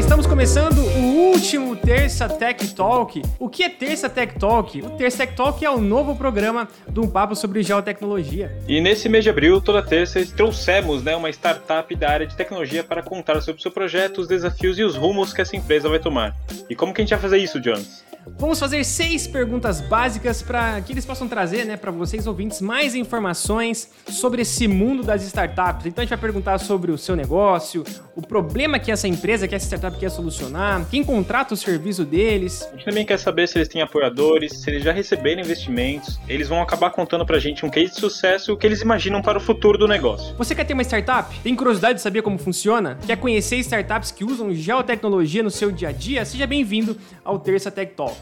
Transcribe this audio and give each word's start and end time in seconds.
estamos 0.00 0.26
começando 0.26 0.78
o 0.78 1.30
último 1.30 1.76
Terça 1.76 2.28
Tech 2.28 2.74
Talk. 2.74 3.22
O 3.38 3.48
que 3.48 3.62
é 3.62 3.68
Terça 3.68 4.08
Tech 4.08 4.38
Talk? 4.38 4.82
O 4.82 4.90
Terça 4.90 5.18
Tech 5.18 5.34
Talk 5.34 5.64
é 5.64 5.70
o 5.70 5.78
novo 5.78 6.16
programa 6.16 6.68
de 6.88 7.00
um 7.00 7.08
papo 7.08 7.36
sobre 7.36 7.62
geotecnologia. 7.62 8.50
E 8.66 8.80
nesse 8.80 9.08
mês 9.08 9.24
de 9.24 9.30
abril, 9.30 9.60
toda 9.60 9.82
terça, 9.82 10.24
trouxemos 10.34 11.02
né, 11.02 11.14
uma 11.14 11.30
startup 11.30 11.94
da 11.94 12.10
área 12.10 12.26
de 12.26 12.34
tecnologia 12.34 12.82
para 12.82 13.02
contar 13.02 13.40
sobre 13.40 13.60
o 13.60 13.62
seu 13.62 13.70
projeto, 13.70 14.18
os 14.18 14.26
desafios 14.28 14.78
e 14.78 14.82
os 14.82 14.96
rumos 14.96 15.32
que 15.32 15.40
essa 15.40 15.54
empresa 15.54 15.88
vai 15.88 15.98
tomar. 15.98 16.36
E 16.68 16.74
como 16.74 16.92
que 16.92 17.00
a 17.00 17.04
gente 17.04 17.10
vai 17.10 17.20
fazer 17.20 17.38
isso, 17.38 17.60
Jones? 17.60 18.04
Vamos 18.26 18.58
fazer 18.58 18.84
seis 18.84 19.26
perguntas 19.26 19.80
básicas 19.80 20.42
para 20.42 20.80
que 20.80 20.92
eles 20.92 21.04
possam 21.04 21.26
trazer, 21.26 21.64
né, 21.64 21.76
para 21.76 21.90
vocês 21.90 22.26
ouvintes 22.26 22.60
mais 22.60 22.94
informações 22.94 23.90
sobre 24.08 24.42
esse 24.42 24.68
mundo 24.68 25.02
das 25.02 25.22
startups. 25.24 25.86
Então 25.86 26.02
a 26.02 26.04
gente 26.04 26.10
vai 26.10 26.18
perguntar 26.18 26.58
sobre 26.58 26.90
o 26.92 26.98
seu 26.98 27.16
negócio, 27.16 27.84
o 28.14 28.22
problema 28.22 28.78
que 28.78 28.90
essa 28.90 29.08
empresa, 29.08 29.48
que 29.48 29.54
essa 29.54 29.66
startup 29.66 29.98
quer 29.98 30.10
solucionar, 30.10 30.86
quem 30.90 31.02
contrata 31.02 31.54
o 31.54 31.56
serviço 31.56 32.04
deles. 32.04 32.62
A 32.62 32.76
gente 32.76 32.84
também 32.84 33.06
quer 33.06 33.18
saber 33.18 33.48
se 33.48 33.56
eles 33.56 33.68
têm 33.68 33.82
apoiadores, 33.82 34.52
se 34.60 34.70
eles 34.70 34.82
já 34.82 34.92
receberam 34.92 35.40
investimentos. 35.40 36.18
Eles 36.28 36.48
vão 36.48 36.60
acabar 36.60 36.90
contando 36.90 37.24
pra 37.24 37.38
gente 37.38 37.64
um 37.64 37.70
case 37.70 37.94
de 37.94 38.00
sucesso, 38.00 38.52
o 38.52 38.56
que 38.56 38.66
eles 38.66 38.82
imaginam 38.82 39.22
para 39.22 39.38
o 39.38 39.40
futuro 39.40 39.78
do 39.78 39.88
negócio. 39.88 40.34
Você 40.36 40.54
quer 40.54 40.64
ter 40.64 40.74
uma 40.74 40.82
startup? 40.82 41.38
Tem 41.40 41.54
curiosidade 41.54 41.94
de 41.94 42.02
saber 42.02 42.22
como 42.22 42.38
funciona? 42.38 42.98
Quer 43.06 43.16
conhecer 43.16 43.56
startups 43.56 44.10
que 44.10 44.24
usam 44.24 44.52
geotecnologia 44.52 45.42
no 45.42 45.50
seu 45.50 45.70
dia 45.70 45.88
a 45.88 45.92
dia? 45.92 46.24
Seja 46.24 46.46
bem-vindo 46.46 46.96
ao 47.24 47.38
Terça 47.38 47.70
Tech 47.70 47.92
Talk. 47.94 48.19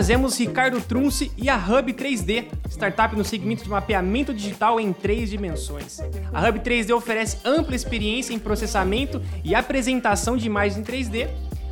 Trazemos 0.00 0.38
Ricardo 0.38 0.80
Trunce 0.80 1.30
e 1.36 1.50
a 1.50 1.58
Hub 1.58 1.92
3D, 1.92 2.46
startup 2.70 3.14
no 3.14 3.22
segmento 3.22 3.62
de 3.62 3.68
mapeamento 3.68 4.32
digital 4.32 4.80
em 4.80 4.94
três 4.94 5.28
dimensões. 5.28 6.00
A 6.32 6.48
Hub 6.48 6.58
3D 6.60 6.96
oferece 6.96 7.36
ampla 7.44 7.76
experiência 7.76 8.32
em 8.32 8.38
processamento 8.38 9.20
e 9.44 9.54
apresentação 9.54 10.38
de 10.38 10.46
imagens 10.46 10.78
em 10.78 10.82
3D, 10.82 11.28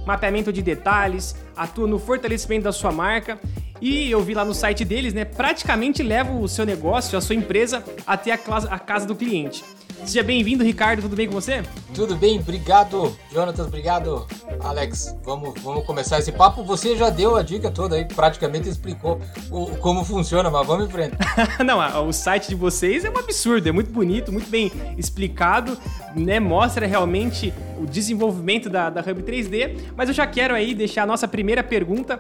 mapeamento 0.07 0.53
de 0.53 0.61
detalhes, 0.61 1.37
atua 1.57 1.87
no 1.87 1.98
fortalecimento 1.98 2.65
da 2.65 2.73
sua 2.73 2.93
marca 2.93 3.41
e 3.81 4.11
eu 4.11 4.20
vi 4.20 4.35
lá 4.35 4.45
no 4.45 4.53
site 4.53 4.85
deles, 4.85 5.15
né? 5.15 5.25
Praticamente 5.25 6.03
leva 6.03 6.31
o 6.31 6.47
seu 6.47 6.67
negócio, 6.67 7.17
a 7.17 7.23
sua 7.23 7.35
empresa 7.35 7.83
até 8.07 8.31
a 8.31 8.37
casa 8.37 9.07
do 9.07 9.17
cliente. 9.17 9.65
Seja 10.05 10.23
bem-vindo, 10.23 10.65
Ricardo. 10.65 11.03
Tudo 11.03 11.17
bem 11.17 11.27
com 11.27 11.35
você? 11.35 11.63
Tudo 11.95 12.17
bem, 12.17 12.39
obrigado, 12.39 13.15
Jonathan. 13.33 13.65
Obrigado, 13.65 14.27
Alex. 14.61 15.17
Vamos, 15.23 15.61
vamos 15.61 15.85
começar 15.85 16.19
esse 16.19 16.33
papo. 16.33 16.63
Você 16.65 16.97
já 16.97 17.11
deu 17.11 17.37
a 17.37 17.43
dica 17.43 17.71
toda 17.71 17.97
aí, 17.97 18.05
praticamente 18.05 18.69
explicou 18.69 19.21
o, 19.51 19.67
como 19.79 20.05
funciona, 20.05 20.51
mas 20.51 20.67
vamos 20.67 20.87
em 20.87 20.91
frente. 20.91 21.17
Não, 21.65 22.09
o 22.09 22.13
site 22.13 22.49
de 22.49 22.55
vocês 22.55 23.05
é 23.05 23.11
um 23.11 23.19
absurdo, 23.19 23.69
é 23.69 23.73
muito 23.73 23.91
bonito, 23.91 24.33
muito 24.33 24.49
bem 24.49 24.73
explicado, 24.97 25.77
né? 26.15 26.41
Mostra 26.41 26.87
realmente 26.87 27.53
o 27.79 27.87
desenvolvimento 27.87 28.71
da, 28.71 28.91
da 28.91 29.01
Hub 29.01 29.23
3D. 29.23 29.79
Mas 29.97 30.09
eu 30.09 30.15
já 30.15 30.27
quero 30.27 30.55
aí 30.55 30.75
deixar 30.75 31.03
a 31.03 31.07
nossa 31.07 31.29
primeira 31.29 31.63
pergunta: 31.63 32.17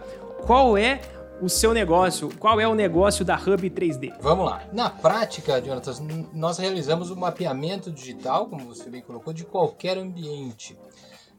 qual 0.46 0.76
é 0.76 1.00
o 1.40 1.48
seu 1.48 1.72
negócio? 1.72 2.28
Qual 2.38 2.60
é 2.60 2.66
o 2.66 2.74
negócio 2.74 3.24
da 3.24 3.36
Hub 3.36 3.70
3D? 3.70 4.14
Vamos 4.20 4.46
lá. 4.46 4.64
Na 4.72 4.90
prática, 4.90 5.60
Jonathan, 5.60 5.92
nós 6.32 6.58
realizamos 6.58 7.10
o 7.10 7.14
um 7.14 7.18
mapeamento 7.18 7.90
digital, 7.90 8.46
como 8.46 8.66
você 8.66 8.90
bem 8.90 9.02
colocou, 9.02 9.32
de 9.32 9.44
qualquer 9.44 9.96
ambiente, 9.98 10.78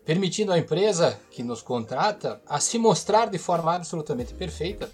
permitindo 0.06 0.52
à 0.52 0.58
empresa 0.58 1.20
que 1.30 1.44
nos 1.44 1.62
contrata 1.62 2.42
a 2.48 2.60
se 2.60 2.78
mostrar 2.78 3.30
de 3.30 3.38
forma 3.38 3.76
absolutamente 3.76 4.34
perfeita 4.34 4.90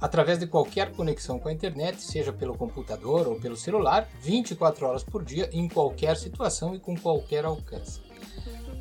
através 0.00 0.38
de 0.38 0.46
qualquer 0.46 0.92
conexão 0.92 1.38
com 1.38 1.48
a 1.48 1.52
internet, 1.52 2.02
seja 2.02 2.32
pelo 2.32 2.56
computador 2.56 3.28
ou 3.28 3.36
pelo 3.36 3.56
celular, 3.56 4.08
24 4.20 4.86
horas 4.86 5.04
por 5.04 5.24
dia, 5.24 5.48
em 5.52 5.68
qualquer 5.68 6.16
situação 6.16 6.74
e 6.74 6.80
com 6.80 6.96
qualquer 6.96 7.44
alcance. 7.44 8.05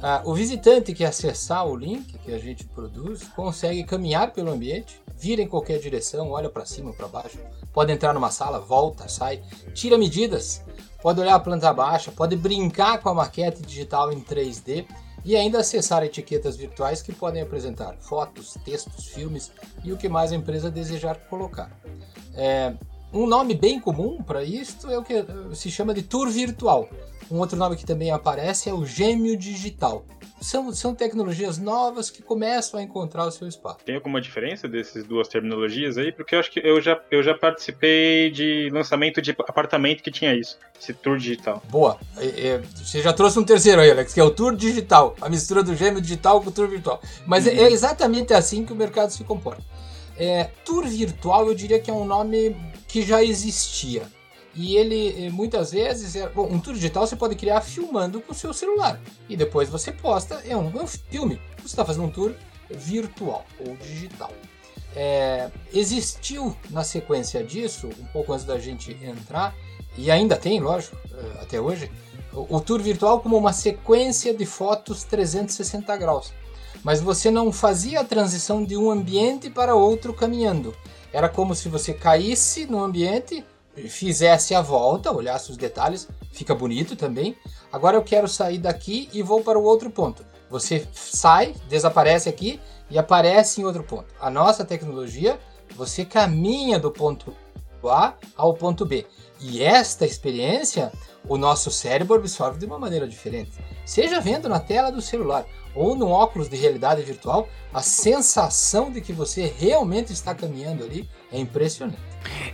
Ah, 0.08 0.22
o 0.24 0.36
visitante 0.36 0.94
que 0.94 1.04
acessar 1.04 1.66
o 1.66 1.76
link 1.76 2.20
que 2.20 2.32
a 2.32 2.38
gente 2.38 2.64
produz 2.64 3.24
consegue 3.30 3.84
caminhar 3.84 4.32
pelo 4.34 4.52
ambiente, 4.52 5.02
vira 5.18 5.42
em 5.42 5.48
qualquer 5.48 5.80
direção, 5.80 6.30
olha 6.30 6.48
para 6.48 6.64
cima, 6.64 6.94
para 6.94 7.08
baixo, 7.08 7.40
pode 7.74 7.92
entrar 7.92 8.14
numa 8.14 8.30
sala, 8.30 8.60
volta, 8.60 9.08
sai, 9.08 9.42
tira 9.74 9.98
medidas, 9.98 10.62
pode 11.02 11.20
olhar 11.20 11.34
a 11.34 11.40
planta 11.40 11.74
baixa, 11.74 12.12
pode 12.12 12.36
brincar 12.36 13.00
com 13.02 13.10
a 13.10 13.16
maquete 13.16 13.64
digital 13.64 14.14
em 14.14 14.22
3D 14.22 14.86
e 15.26 15.36
ainda 15.36 15.62
acessar 15.62 16.04
etiquetas 16.04 16.56
virtuais 16.56 17.02
que 17.02 17.12
podem 17.12 17.42
apresentar 17.42 17.96
fotos, 17.98 18.56
textos, 18.64 19.08
filmes 19.08 19.52
e 19.84 19.92
o 19.92 19.98
que 19.98 20.08
mais 20.08 20.32
a 20.32 20.36
empresa 20.36 20.70
desejar 20.70 21.16
colocar. 21.28 21.72
É, 22.36 22.76
um 23.16 23.26
nome 23.26 23.54
bem 23.54 23.80
comum 23.80 24.22
para 24.22 24.44
isso 24.44 24.90
é 24.92 24.98
o 24.98 25.04
que 25.04 25.26
se 25.54 25.72
chama 25.72 25.94
de 25.94 26.04
tour 26.04 26.30
virtual. 26.30 26.90
Um 27.32 27.40
outro 27.40 27.58
nome 27.58 27.76
que 27.76 27.86
também 27.86 28.12
aparece 28.12 28.70
é 28.70 28.74
o 28.74 28.86
gêmeo 28.86 29.36
digital. 29.36 30.06
São, 30.40 30.72
são 30.74 30.94
tecnologias 30.94 31.58
novas 31.58 32.12
que 32.12 32.22
começam 32.22 32.80
a 32.80 32.84
encontrar 32.84 33.26
o 33.26 33.32
seu 33.32 33.48
espaço. 33.48 33.80
Tem 33.84 33.96
alguma 33.96 34.22
diferença 34.22 34.68
dessas 34.68 35.04
duas 35.04 35.28
terminologias 35.28 35.98
aí? 35.98 36.12
Porque 36.12 36.36
eu 36.36 36.40
acho 36.40 36.52
que 36.52 36.60
eu 36.60 36.80
já, 36.80 37.02
eu 37.10 37.24
já 37.24 37.34
participei 37.34 38.30
de 38.30 38.70
lançamento 38.72 39.22
de 39.22 39.32
apartamento 39.32 40.04
que 40.04 40.12
tinha 40.12 40.36
isso, 40.36 40.60
esse 40.80 40.94
tour 40.94 41.18
digital. 41.18 41.64
Boa. 41.70 41.98
É, 42.18 42.48
é, 42.48 42.58
você 42.76 43.02
já 43.02 43.12
trouxe 43.12 43.40
um 43.40 43.44
terceiro 43.44 43.82
aí, 43.82 43.90
Alex, 43.90 44.14
que 44.14 44.20
é 44.20 44.24
o 44.24 44.30
tour 44.30 44.56
digital, 44.56 45.16
a 45.20 45.30
mistura 45.30 45.64
do 45.64 45.74
gêmeo 45.74 46.02
digital 46.02 46.42
com 46.42 46.50
o 46.50 46.52
tour 46.52 46.68
virtual. 46.68 47.02
Mas 47.26 47.48
uhum. 47.48 47.54
é, 47.54 47.64
é 47.64 47.72
exatamente 47.72 48.34
assim 48.34 48.66
que 48.66 48.74
o 48.74 48.76
mercado 48.76 49.10
se 49.12 49.24
comporta. 49.24 49.64
É, 50.18 50.46
tour 50.64 50.86
virtual 50.88 51.48
eu 51.48 51.56
diria 51.56 51.80
que 51.80 51.92
é 51.92 51.94
um 51.94 52.06
nome 52.06 52.56
que 52.88 53.02
já 53.02 53.24
existia. 53.24 54.04
E 54.56 54.78
ele, 54.78 55.26
eh, 55.26 55.30
muitas 55.30 55.72
vezes, 55.72 56.16
é, 56.16 56.30
bom, 56.30 56.48
um 56.50 56.60
tour 56.60 56.74
digital 56.74 57.06
você 57.06 57.16
pode 57.18 57.36
criar 57.36 57.60
filmando 57.60 58.22
com 58.22 58.32
o 58.32 58.36
seu 58.36 58.54
celular. 58.54 59.02
E 59.28 59.36
depois 59.36 59.68
você 59.68 59.92
posta, 59.92 60.42
é 60.48 60.56
um, 60.56 60.72
é 60.80 60.82
um 60.82 60.88
filme. 60.88 61.42
Você 61.58 61.68
está 61.68 61.84
fazendo 61.84 62.06
um 62.06 62.10
tour 62.10 62.34
virtual 62.70 63.46
ou 63.60 63.76
digital. 63.76 64.32
É, 64.96 65.52
existiu 65.74 66.56
na 66.70 66.86
sequência 66.86 67.44
disso, 67.44 67.90
um 68.00 68.06
pouco 68.06 68.32
antes 68.32 68.46
da 68.46 68.58
gente 68.58 68.94
entrar, 69.04 69.54
e 69.98 70.10
ainda 70.10 70.38
tem, 70.38 70.62
lógico, 70.62 70.96
eh, 71.12 71.42
até 71.42 71.60
hoje, 71.60 71.92
o, 72.32 72.56
o 72.56 72.62
tour 72.62 72.82
virtual 72.82 73.20
como 73.20 73.38
uma 73.38 73.52
sequência 73.52 74.34
de 74.34 74.46
fotos 74.46 75.04
360 75.04 75.98
graus. 75.98 76.34
Mas 76.86 77.02
você 77.02 77.32
não 77.32 77.52
fazia 77.52 78.02
a 78.02 78.04
transição 78.04 78.64
de 78.64 78.78
um 78.78 78.92
ambiente 78.92 79.50
para 79.50 79.74
outro 79.74 80.14
caminhando. 80.14 80.72
Era 81.12 81.28
como 81.28 81.56
se 81.56 81.68
você 81.68 81.96
caísse 81.96 82.68
no 82.68 82.84
ambiente, 82.84 83.44
fizesse 83.90 84.54
a 84.54 84.62
volta, 84.62 85.12
olhasse 85.12 85.50
os 85.50 85.58
detalhes, 85.58 86.08
fica 86.32 86.54
bonito 86.54 86.96
também. 86.96 87.36
Agora 87.74 87.98
eu 87.98 88.04
quero 88.04 88.28
sair 88.28 88.60
daqui 88.60 89.10
e 89.12 89.24
vou 89.24 89.42
para 89.42 89.58
o 89.58 89.64
outro 89.64 89.90
ponto. 89.90 90.24
Você 90.48 90.88
sai, 90.94 91.56
desaparece 91.68 92.30
aqui 92.30 92.62
e 92.88 93.00
aparece 93.00 93.62
em 93.62 93.66
outro 93.66 93.84
ponto. 93.84 94.14
A 94.22 94.30
nossa 94.30 94.64
tecnologia, 94.64 95.40
você 95.76 96.06
caminha 96.06 96.78
do 96.78 96.92
ponto 96.92 97.34
A 97.84 98.14
ao 98.38 98.54
ponto 98.54 98.86
B. 98.86 99.08
E 99.42 99.64
esta 99.64 100.06
experiência, 100.06 100.92
o 101.28 101.36
nosso 101.36 101.72
cérebro 101.72 102.16
absorve 102.16 102.60
de 102.60 102.68
uma 102.68 102.78
maneira 102.78 103.08
diferente. 103.08 103.54
Seja 103.84 104.22
vendo 104.22 104.48
na 104.48 104.60
tela 104.60 104.92
do 104.92 105.02
celular 105.02 105.48
ou 105.76 105.96
no 105.96 106.08
óculos 106.08 106.48
de 106.48 106.56
realidade 106.56 107.02
virtual, 107.04 107.50
a 107.74 107.82
sensação 107.82 108.90
de 108.90 109.02
que 109.02 109.12
você 109.12 109.54
realmente 109.58 110.14
está 110.14 110.34
caminhando 110.34 110.84
ali 110.84 111.08
é 111.32 111.40
impressionante. 111.40 112.00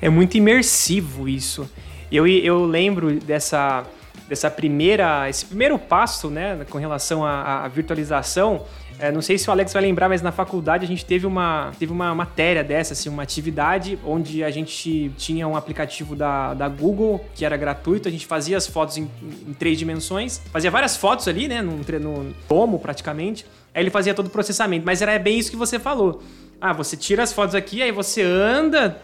É 0.01 0.09
muito 0.09 0.35
imersivo 0.35 1.29
isso. 1.29 1.69
Eu, 2.11 2.27
eu 2.27 2.65
lembro 2.65 3.19
dessa, 3.19 3.85
dessa 4.31 4.49
primeira, 4.49 5.29
esse 5.29 5.45
primeiro 5.45 5.77
passo, 5.77 6.29
né, 6.29 6.65
com 6.69 6.77
relação 6.77 7.25
à, 7.25 7.65
à 7.65 7.67
virtualização. 7.67 8.65
É, 8.97 9.11
não 9.11 9.21
sei 9.21 9.37
se 9.37 9.49
o 9.49 9.51
Alex 9.51 9.73
vai 9.73 9.81
lembrar, 9.81 10.07
mas 10.07 10.21
na 10.21 10.31
faculdade 10.31 10.85
a 10.85 10.87
gente 10.87 11.03
teve 11.03 11.27
uma, 11.27 11.73
teve 11.77 11.91
uma 11.91 12.15
matéria 12.15 12.63
dessa, 12.63 12.93
assim, 12.93 13.09
uma 13.09 13.23
atividade 13.23 13.99
onde 14.05 14.41
a 14.41 14.49
gente 14.49 15.11
tinha 15.17 15.45
um 15.45 15.57
aplicativo 15.57 16.15
da, 16.15 16.53
da 16.53 16.69
Google 16.69 17.25
que 17.35 17.43
era 17.43 17.57
gratuito, 17.57 18.07
a 18.07 18.11
gente 18.11 18.25
fazia 18.25 18.55
as 18.55 18.65
fotos 18.65 18.95
em, 18.95 19.11
em 19.21 19.51
três 19.51 19.77
dimensões, 19.77 20.41
fazia 20.49 20.71
várias 20.71 20.95
fotos 20.95 21.27
ali, 21.27 21.49
né, 21.49 21.61
no, 21.61 21.75
no 21.75 22.33
tomo 22.47 22.79
praticamente, 22.79 23.45
aí 23.73 23.83
ele 23.83 23.89
fazia 23.89 24.13
todo 24.13 24.27
o 24.27 24.29
processamento, 24.29 24.85
mas 24.85 25.01
era 25.01 25.19
bem 25.19 25.37
isso 25.37 25.51
que 25.51 25.57
você 25.57 25.77
falou. 25.77 26.23
Ah, 26.61 26.71
você 26.71 26.95
tira 26.95 27.21
as 27.21 27.33
fotos 27.33 27.53
aqui, 27.53 27.81
aí 27.81 27.91
você 27.91 28.21
anda 28.21 28.97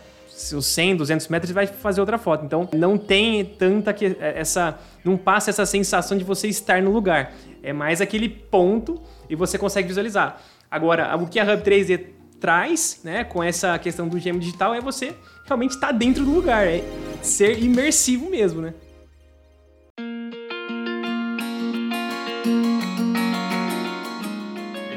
os 0.54 0.66
100, 0.66 0.98
200 0.98 1.28
metros 1.28 1.50
e 1.50 1.54
vai 1.54 1.68
fazer 1.68 2.00
outra 2.00 2.18
foto. 2.18 2.46
Então 2.46 2.70
não 2.74 2.98
tem 2.98 3.44
tanta 3.44 3.94
que 3.94 4.06
é, 4.20 4.40
essa 4.40 4.78
não 5.04 5.18
passa 5.18 5.50
essa 5.50 5.66
sensação 5.66 6.18
de 6.18 6.24
você 6.24 6.48
estar 6.48 6.82
no 6.82 6.92
lugar. 6.92 7.34
É 7.64 7.74
mais 7.74 8.02
aquele 8.02 8.30
ponto 8.30 9.02
e 9.30 9.36
você 9.36 9.58
consegue 9.58 9.88
visualizar. 9.88 10.42
Agora, 10.70 11.16
o 11.16 11.28
que 11.28 11.40
a 11.40 11.44
Hub 11.44 11.64
3D 11.64 12.08
traz, 12.40 13.02
né, 13.04 13.24
com 13.24 13.44
essa 13.44 13.78
questão 13.80 14.08
do 14.08 14.20
gêmeo 14.20 14.40
digital 14.40 14.74
é 14.74 14.82
você 14.82 15.16
realmente 15.46 15.72
estar 15.72 15.88
tá 15.88 15.94
dentro 15.94 16.24
do 16.24 16.32
lugar, 16.32 16.68
é 16.68 16.84
ser 17.22 17.58
imersivo 17.64 18.30
mesmo, 18.30 18.62
né? 18.62 18.74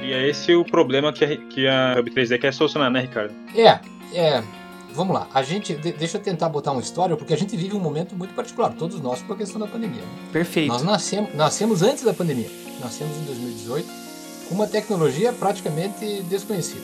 E 0.02 0.12
é 0.12 0.28
esse 0.28 0.54
o 0.54 0.64
problema 0.64 1.12
que 1.12 1.25
a, 1.25 1.36
que 1.36 1.66
a 1.66 1.96
Hub 1.98 2.10
3D 2.10 2.38
quer 2.38 2.52
solucionar, 2.52 2.90
né, 2.90 3.00
Ricardo? 3.00 3.32
É, 3.56 3.81
é. 4.12 4.59
Vamos 4.94 5.14
lá, 5.14 5.28
a 5.32 5.42
gente. 5.42 5.75
Deixa 5.75 6.19
eu 6.19 6.22
tentar 6.22 6.48
botar 6.48 6.72
uma 6.72 6.81
história, 6.81 7.16
porque 7.16 7.32
a 7.32 7.37
gente 7.37 7.56
vive 7.56 7.76
um 7.76 7.81
momento 7.81 8.14
muito 8.16 8.34
particular, 8.34 8.72
todos 8.72 9.00
nós, 9.00 9.22
por 9.22 9.37
questão 9.37 9.60
da 9.60 9.66
pandemia. 9.66 10.02
Né? 10.02 10.28
Perfeito. 10.32 10.69
Nós 10.69 10.82
nascemos, 10.82 11.34
nascemos 11.34 11.82
antes 11.82 12.04
da 12.04 12.12
pandemia. 12.12 12.50
Nascemos 12.81 13.16
em 13.16 13.25
2018 13.25 14.10
com 14.50 14.56
uma 14.56 14.66
tecnologia 14.66 15.32
praticamente 15.32 16.22
desconhecida. 16.25 16.82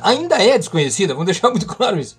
Ainda 0.00 0.42
é 0.42 0.56
desconhecida, 0.56 1.12
vamos 1.12 1.26
deixar 1.30 1.50
muito 1.50 1.66
claro 1.66 2.00
isso. 2.00 2.18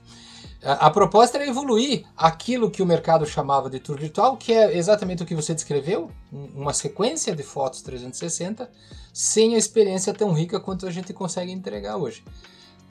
A, 0.64 0.88
a 0.88 0.90
proposta 0.92 1.38
era 1.38 1.48
evoluir 1.48 2.06
aquilo 2.16 2.70
que 2.70 2.82
o 2.82 2.86
mercado 2.86 3.26
chamava 3.26 3.68
de 3.68 3.80
tour 3.80 3.98
virtual, 3.98 4.38
que 4.38 4.54
é 4.54 4.78
exatamente 4.78 5.24
o 5.24 5.26
que 5.26 5.34
você 5.34 5.56
descreveu, 5.56 6.12
uma 6.32 6.72
sequência 6.72 7.36
de 7.36 7.42
fotos 7.42 7.82
360, 7.82 8.70
sem 9.12 9.56
a 9.56 9.58
experiência 9.58 10.14
tão 10.14 10.32
rica 10.32 10.60
quanto 10.60 10.86
a 10.86 10.92
gente 10.92 11.12
consegue 11.14 11.52
entregar 11.52 11.98
hoje. 11.98 12.24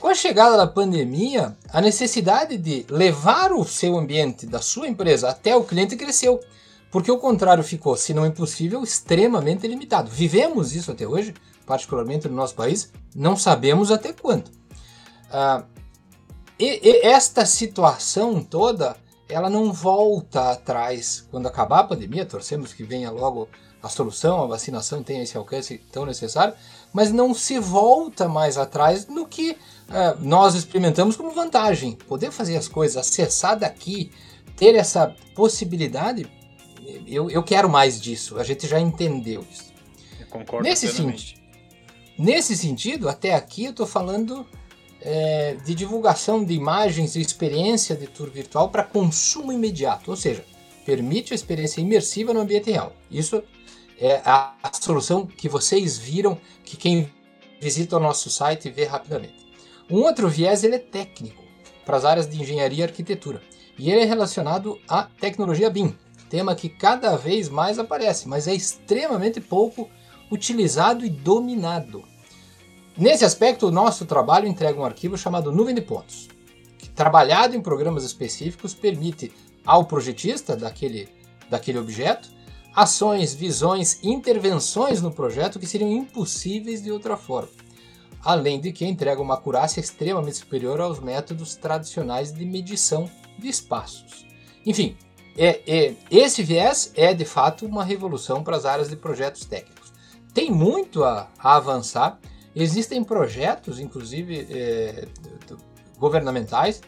Com 0.02 0.08
a 0.08 0.16
chegada 0.16 0.56
da 0.56 0.66
pandemia, 0.66 1.56
a 1.72 1.80
necessidade 1.80 2.58
de 2.58 2.84
levar 2.90 3.52
o 3.52 3.64
seu 3.64 3.96
ambiente 3.96 4.46
da 4.46 4.60
sua 4.60 4.88
empresa 4.88 5.30
até 5.30 5.54
o 5.54 5.62
cliente 5.62 5.94
cresceu, 5.94 6.40
porque 6.90 7.08
o 7.08 7.18
contrário 7.18 7.62
ficou, 7.62 7.96
se 7.96 8.12
não 8.12 8.26
impossível, 8.26 8.82
extremamente 8.82 9.64
limitado. 9.64 10.10
Vivemos 10.10 10.74
isso 10.74 10.90
até 10.90 11.06
hoje, 11.06 11.32
particularmente 11.64 12.28
no 12.28 12.34
nosso 12.34 12.56
país, 12.56 12.92
não 13.14 13.36
sabemos 13.36 13.92
até 13.92 14.12
quando. 14.12 14.50
Ah, 15.30 15.62
e, 16.58 16.80
e 16.82 17.06
esta 17.06 17.46
situação 17.46 18.42
toda, 18.42 18.96
ela 19.28 19.48
não 19.48 19.72
volta 19.72 20.50
atrás 20.50 21.24
quando 21.30 21.46
acabar 21.46 21.78
a 21.78 21.84
pandemia, 21.84 22.26
torcemos 22.26 22.72
que 22.72 22.82
venha 22.82 23.12
logo 23.12 23.48
a 23.82 23.88
solução, 23.88 24.44
a 24.44 24.46
vacinação 24.46 25.02
tenha 25.02 25.22
esse 25.22 25.36
alcance 25.36 25.78
tão 25.90 26.06
necessário, 26.06 26.54
mas 26.92 27.10
não 27.10 27.34
se 27.34 27.58
volta 27.58 28.28
mais 28.28 28.56
atrás 28.56 29.08
no 29.08 29.26
que 29.26 29.56
é, 29.90 30.16
nós 30.20 30.54
experimentamos 30.54 31.16
como 31.16 31.32
vantagem. 31.32 31.92
Poder 32.06 32.30
fazer 32.30 32.56
as 32.56 32.68
coisas, 32.68 32.96
acessar 32.96 33.58
daqui, 33.58 34.12
ter 34.56 34.76
essa 34.76 35.14
possibilidade, 35.34 36.30
eu, 37.06 37.28
eu 37.28 37.42
quero 37.42 37.68
mais 37.68 38.00
disso. 38.00 38.38
A 38.38 38.44
gente 38.44 38.68
já 38.68 38.78
entendeu 38.78 39.44
isso. 39.50 39.72
Eu 40.20 40.26
concordo 40.28 40.62
nesse, 40.62 40.88
plenamente. 40.88 41.42
nesse 42.16 42.56
sentido, 42.56 43.08
até 43.08 43.34
aqui 43.34 43.64
eu 43.64 43.70
estou 43.72 43.86
falando 43.86 44.46
é, 45.00 45.56
de 45.64 45.74
divulgação 45.74 46.44
de 46.44 46.54
imagens 46.54 47.16
e 47.16 47.20
experiência 47.20 47.96
de 47.96 48.06
tour 48.06 48.30
virtual 48.30 48.68
para 48.68 48.84
consumo 48.84 49.52
imediato, 49.52 50.10
ou 50.10 50.16
seja, 50.16 50.44
permite 50.86 51.32
a 51.32 51.34
experiência 51.34 51.80
imersiva 51.80 52.32
no 52.32 52.40
ambiente 52.40 52.70
real. 52.70 52.92
Isso 53.10 53.42
é 54.02 54.20
a, 54.24 54.52
solução 54.72 55.24
que 55.24 55.48
vocês 55.48 55.96
viram, 55.96 56.36
que 56.64 56.76
quem 56.76 57.08
visita 57.60 57.96
o 57.96 58.00
nosso 58.00 58.28
site 58.28 58.68
vê 58.68 58.84
rapidamente. 58.84 59.46
Um 59.88 60.02
outro 60.02 60.28
viés 60.28 60.64
ele 60.64 60.74
é 60.74 60.80
técnico, 60.80 61.40
para 61.86 61.96
as 61.98 62.04
áreas 62.04 62.28
de 62.28 62.40
engenharia 62.40 62.80
e 62.80 62.82
arquitetura. 62.82 63.40
E 63.78 63.92
ele 63.92 64.00
é 64.00 64.04
relacionado 64.04 64.76
à 64.88 65.04
tecnologia 65.04 65.70
BIM, 65.70 65.96
tema 66.28 66.56
que 66.56 66.68
cada 66.68 67.16
vez 67.16 67.48
mais 67.48 67.78
aparece, 67.78 68.28
mas 68.28 68.48
é 68.48 68.54
extremamente 68.54 69.40
pouco 69.40 69.88
utilizado 70.32 71.06
e 71.06 71.08
dominado. 71.08 72.02
Nesse 72.98 73.24
aspecto, 73.24 73.68
o 73.68 73.70
nosso 73.70 74.04
trabalho 74.04 74.48
entrega 74.48 74.80
um 74.80 74.84
arquivo 74.84 75.16
chamado 75.16 75.52
Nuvem 75.52 75.76
de 75.76 75.80
Pontos, 75.80 76.28
que, 76.76 76.88
trabalhado 76.90 77.54
em 77.54 77.62
programas 77.62 78.02
específicos, 78.02 78.74
permite 78.74 79.32
ao 79.64 79.84
projetista 79.84 80.56
daquele, 80.56 81.08
daquele 81.48 81.78
objeto 81.78 82.41
ações, 82.74 83.34
visões, 83.34 83.98
intervenções 84.02 85.02
no 85.02 85.10
projeto 85.10 85.58
que 85.58 85.66
seriam 85.66 85.90
impossíveis 85.90 86.82
de 86.82 86.90
outra 86.90 87.16
forma 87.16 87.62
além 88.24 88.60
de 88.60 88.72
que 88.72 88.86
entrega 88.86 89.20
uma 89.20 89.34
acurácia 89.34 89.80
extremamente 89.80 90.36
superior 90.36 90.80
aos 90.80 91.00
métodos 91.00 91.56
tradicionais 91.56 92.32
de 92.32 92.44
medição 92.44 93.10
de 93.38 93.48
espaços. 93.48 94.24
Enfim, 94.64 94.96
é, 95.36 95.60
é, 95.66 95.94
esse 96.10 96.42
viés 96.42 96.92
é 96.94 97.12
de 97.12 97.24
fato 97.24 97.66
uma 97.66 97.84
revolução 97.84 98.44
para 98.44 98.56
as 98.56 98.64
áreas 98.64 98.88
de 98.88 98.96
projetos 98.96 99.44
técnicos. 99.44 99.92
Tem 100.32 100.50
muito 100.50 101.02
a, 101.04 101.28
a 101.38 101.56
avançar, 101.56 102.18
existem 102.54 103.02
projetos, 103.02 103.80
inclusive 103.80 104.46
é, 104.50 105.08
governamentais, 105.98 106.80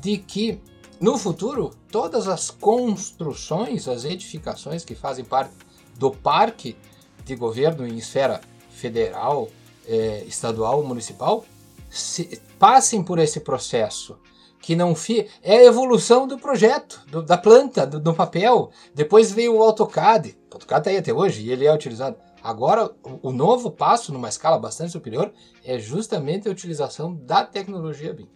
de 0.00 0.18
que 0.18 0.60
no 1.02 1.18
futuro 1.18 1.72
todas 1.90 2.28
as 2.28 2.48
construções, 2.48 3.88
as 3.88 4.04
edificações 4.04 4.84
que 4.84 4.94
fazem 4.94 5.24
parte 5.24 5.52
do 5.98 6.12
parque 6.12 6.76
de 7.24 7.34
governo 7.34 7.86
em 7.86 7.98
esfera 7.98 8.40
federal, 8.70 9.48
é, 9.86 10.24
estadual 10.28 10.82
municipal 10.84 11.44
se, 11.90 12.40
passem 12.56 13.02
por 13.02 13.18
esse 13.18 13.40
processo 13.40 14.16
que 14.60 14.76
não 14.76 14.94
fi, 14.94 15.26
é 15.42 15.56
a 15.56 15.64
evolução 15.64 16.24
do 16.24 16.38
projeto, 16.38 17.02
do, 17.08 17.20
da 17.20 17.36
planta, 17.36 17.84
do, 17.84 17.98
do, 17.98 18.14
papel. 18.14 18.70
Depois 18.94 19.32
veio 19.32 19.56
o 19.56 19.62
AutoCAD. 19.62 20.38
O 20.52 20.54
AutoCAD 20.54 20.80
está 20.80 20.90
aí 20.90 20.96
até 20.98 21.12
hoje 21.12 21.42
e 21.42 21.50
ele 21.50 21.66
é 21.66 21.74
utilizado. 21.74 22.16
Agora, 22.40 22.92
o, 23.02 23.30
o, 23.30 23.32
novo 23.32 23.72
passo, 23.72 24.12
numa 24.12 24.28
escala 24.28 24.56
bastante 24.56 24.92
superior, 24.92 25.32
é 25.64 25.80
justamente 25.80 26.48
a 26.48 26.52
utilização 26.52 27.12
da 27.12 27.44
tecnologia 27.44 28.14
BIM. 28.14 28.28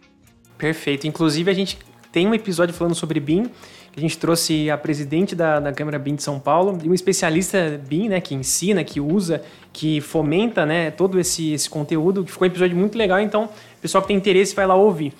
Perfeito. 0.57 1.07
Inclusive, 1.07 1.49
a 1.49 1.53
gente 1.53 1.79
tem 2.11 2.27
um 2.27 2.33
episódio 2.33 2.73
falando 2.73 2.95
sobre 2.95 3.19
BIM 3.19 3.49
a 3.97 3.99
gente 3.99 4.15
trouxe 4.19 4.69
a 4.69 4.77
presidente 4.77 5.35
da, 5.35 5.59
da 5.59 5.73
Câmara 5.73 5.97
BIM 5.97 6.13
de 6.13 6.21
São 6.21 6.39
Paulo 6.39 6.77
e 6.83 6.87
um 6.87 6.93
especialista 6.93 7.81
BIM, 7.87 8.09
né, 8.09 8.21
que 8.21 8.35
ensina, 8.35 8.83
que 8.83 9.01
usa, 9.01 9.41
que 9.73 9.99
fomenta, 10.01 10.67
né, 10.67 10.91
todo 10.91 11.19
esse, 11.19 11.51
esse 11.53 11.67
conteúdo, 11.67 12.23
que 12.23 12.31
ficou 12.31 12.47
um 12.47 12.51
episódio 12.51 12.77
muito 12.77 12.95
legal, 12.95 13.19
então 13.19 13.45
o 13.45 13.81
pessoal 13.81 14.03
que 14.03 14.09
tem 14.09 14.15
interesse 14.15 14.53
vai 14.53 14.67
lá 14.67 14.75
ouvir. 14.75 15.13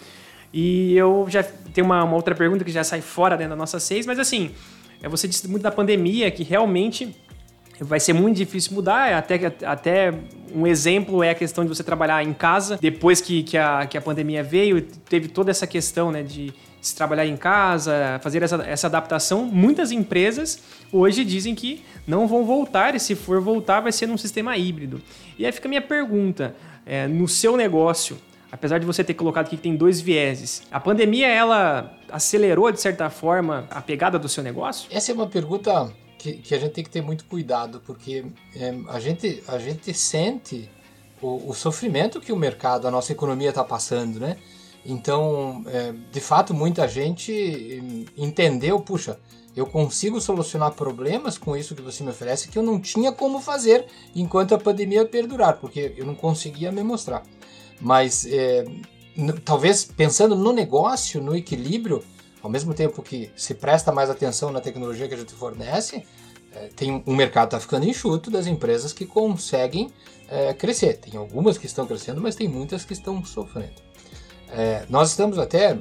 E 0.54 0.96
eu 0.96 1.26
já 1.28 1.42
tenho 1.42 1.86
uma, 1.86 2.04
uma 2.04 2.16
outra 2.16 2.36
pergunta 2.36 2.64
que 2.64 2.72
já 2.72 2.84
sai 2.84 3.02
fora 3.02 3.36
né, 3.36 3.48
da 3.48 3.56
nossa 3.56 3.80
seis, 3.80 4.06
mas 4.06 4.20
assim, 4.20 4.52
é 5.02 5.10
você 5.10 5.28
disse 5.28 5.48
muito 5.48 5.64
da 5.64 5.72
pandemia, 5.72 6.30
que 6.30 6.44
realmente 6.44 7.16
vai 7.80 8.00
ser 8.00 8.14
muito 8.14 8.38
difícil 8.38 8.74
mudar. 8.74 9.12
Até, 9.14 9.54
até 9.66 10.14
um 10.54 10.68
exemplo 10.68 11.24
é 11.24 11.32
a 11.32 11.36
questão 11.36 11.64
de 11.64 11.70
você 11.70 11.84
trabalhar 11.84 12.24
em 12.24 12.34
casa. 12.34 12.78
Depois 12.80 13.22
que, 13.22 13.42
que, 13.42 13.58
a, 13.58 13.88
que 13.88 13.98
a 13.98 14.02
pandemia 14.02 14.44
veio, 14.44 14.82
teve 14.82 15.28
toda 15.28 15.50
essa 15.50 15.66
questão 15.66 16.12
né, 16.12 16.22
de 16.22 16.54
se 16.88 16.96
trabalhar 16.96 17.26
em 17.26 17.38
casa, 17.38 18.20
fazer 18.22 18.44
essa, 18.44 18.56
essa 18.64 18.88
adaptação, 18.88 19.46
muitas 19.46 19.92
empresas 19.92 20.60
hoje 20.92 21.24
dizem 21.24 21.54
que 21.54 21.84
não 22.06 22.28
vão 22.28 22.46
voltar 22.46 22.96
e 22.96 23.00
se 23.00 23.16
for 23.16 23.42
voltar 23.42 23.82
vai 23.82 23.92
ser 23.92 24.08
num 24.08 24.18
sistema 24.18 24.58
híbrido. 24.58 25.02
E 25.38 25.46
aí 25.46 25.52
fica 25.52 25.68
a 25.68 25.70
minha 25.70 25.82
pergunta, 25.82 26.56
é, 26.86 27.08
no 27.08 27.28
seu 27.28 27.58
negócio, 27.58 28.18
apesar 28.52 28.80
de 28.80 28.86
você 28.86 29.04
ter 29.04 29.14
colocado 29.14 29.48
aqui 29.48 29.58
que 29.58 29.64
tem 29.64 29.76
dois 29.76 30.00
vieses, 30.00 30.64
a 30.72 30.80
pandemia 30.80 31.28
ela 31.28 31.94
acelerou 32.10 32.72
de 32.72 32.80
certa 32.80 33.10
forma 33.10 33.68
a 33.70 33.82
pegada 33.82 34.18
do 34.18 34.30
seu 34.30 34.44
negócio? 34.44 34.88
Essa 34.92 35.12
é 35.12 35.16
uma 35.16 35.28
pergunta 35.28 35.92
que, 36.18 36.34
que 36.34 36.56
a 36.56 36.60
gente 36.60 36.72
tem 36.72 36.84
que 36.84 36.90
ter 36.90 37.02
muito 37.02 37.26
cuidado, 37.26 37.82
porque 37.86 38.26
é, 38.56 38.74
a, 38.88 39.00
gente, 39.00 39.44
a 39.48 39.58
gente 39.58 39.94
sente 39.94 40.70
o, 41.22 41.50
o 41.50 41.54
sofrimento 41.54 42.20
que 42.20 42.32
o 42.32 42.38
mercado, 42.38 42.88
a 42.88 42.92
nossa 42.92 43.12
economia 43.12 43.50
está 43.50 43.64
passando, 43.64 44.20
né? 44.20 44.38
Então, 44.90 45.66
é, 45.68 45.94
de 46.10 46.22
fato, 46.22 46.54
muita 46.54 46.88
gente 46.88 48.10
entendeu, 48.16 48.80
puxa, 48.80 49.20
eu 49.54 49.66
consigo 49.66 50.22
solucionar 50.22 50.72
problemas 50.72 51.38
com 51.38 51.58
isso 51.58 51.76
que 51.76 51.82
você 51.82 52.06
me 52.06 52.12
oferece 52.12 52.48
que 52.48 52.58
eu 52.58 52.64
não 52.64 52.80
tinha 52.80 53.12
como 53.12 53.42
fazer 53.42 53.86
enquanto 54.16 54.56
a 54.56 54.58
pandemia 54.58 55.04
perdurar, 55.04 55.58
porque 55.58 55.94
eu 55.98 56.06
não 56.06 56.16
conseguia 56.16 56.72
me 56.72 56.84
mostrar. 56.84 57.24
Mas 57.82 58.26
é, 58.28 58.64
talvez 59.44 59.84
pensando 59.84 60.38
no 60.38 60.54
negócio, 60.54 61.22
no 61.22 61.36
equilíbrio, 61.36 62.02
ao 62.42 62.50
mesmo 62.50 62.74
tempo 62.74 63.02
que 63.02 63.30
se 63.36 63.56
presta 63.56 63.92
mais 63.92 64.10
atenção 64.10 64.54
na 64.54 64.62
tecnologia 64.62 65.06
que 65.10 65.16
a 65.16 65.18
gente 65.18 65.34
fornece, 65.34 66.06
é, 66.54 66.70
tem 66.74 67.04
um 67.06 67.14
mercado 67.14 67.48
está 67.48 67.60
ficando 67.60 67.86
enxuto 67.86 68.32
das 68.32 68.48
empresas 68.48 68.94
que 68.94 69.06
conseguem 69.06 69.92
é, 70.30 70.54
crescer. 70.54 70.94
Tem 70.94 71.20
algumas 71.20 71.58
que 71.58 71.66
estão 71.66 71.86
crescendo, 71.86 72.22
mas 72.22 72.36
tem 72.36 72.48
muitas 72.48 72.86
que 72.86 72.94
estão 72.94 73.26
sofrendo. 73.26 73.87
É, 74.50 74.86
nós 74.90 75.10
estamos 75.10 75.38
até. 75.38 75.78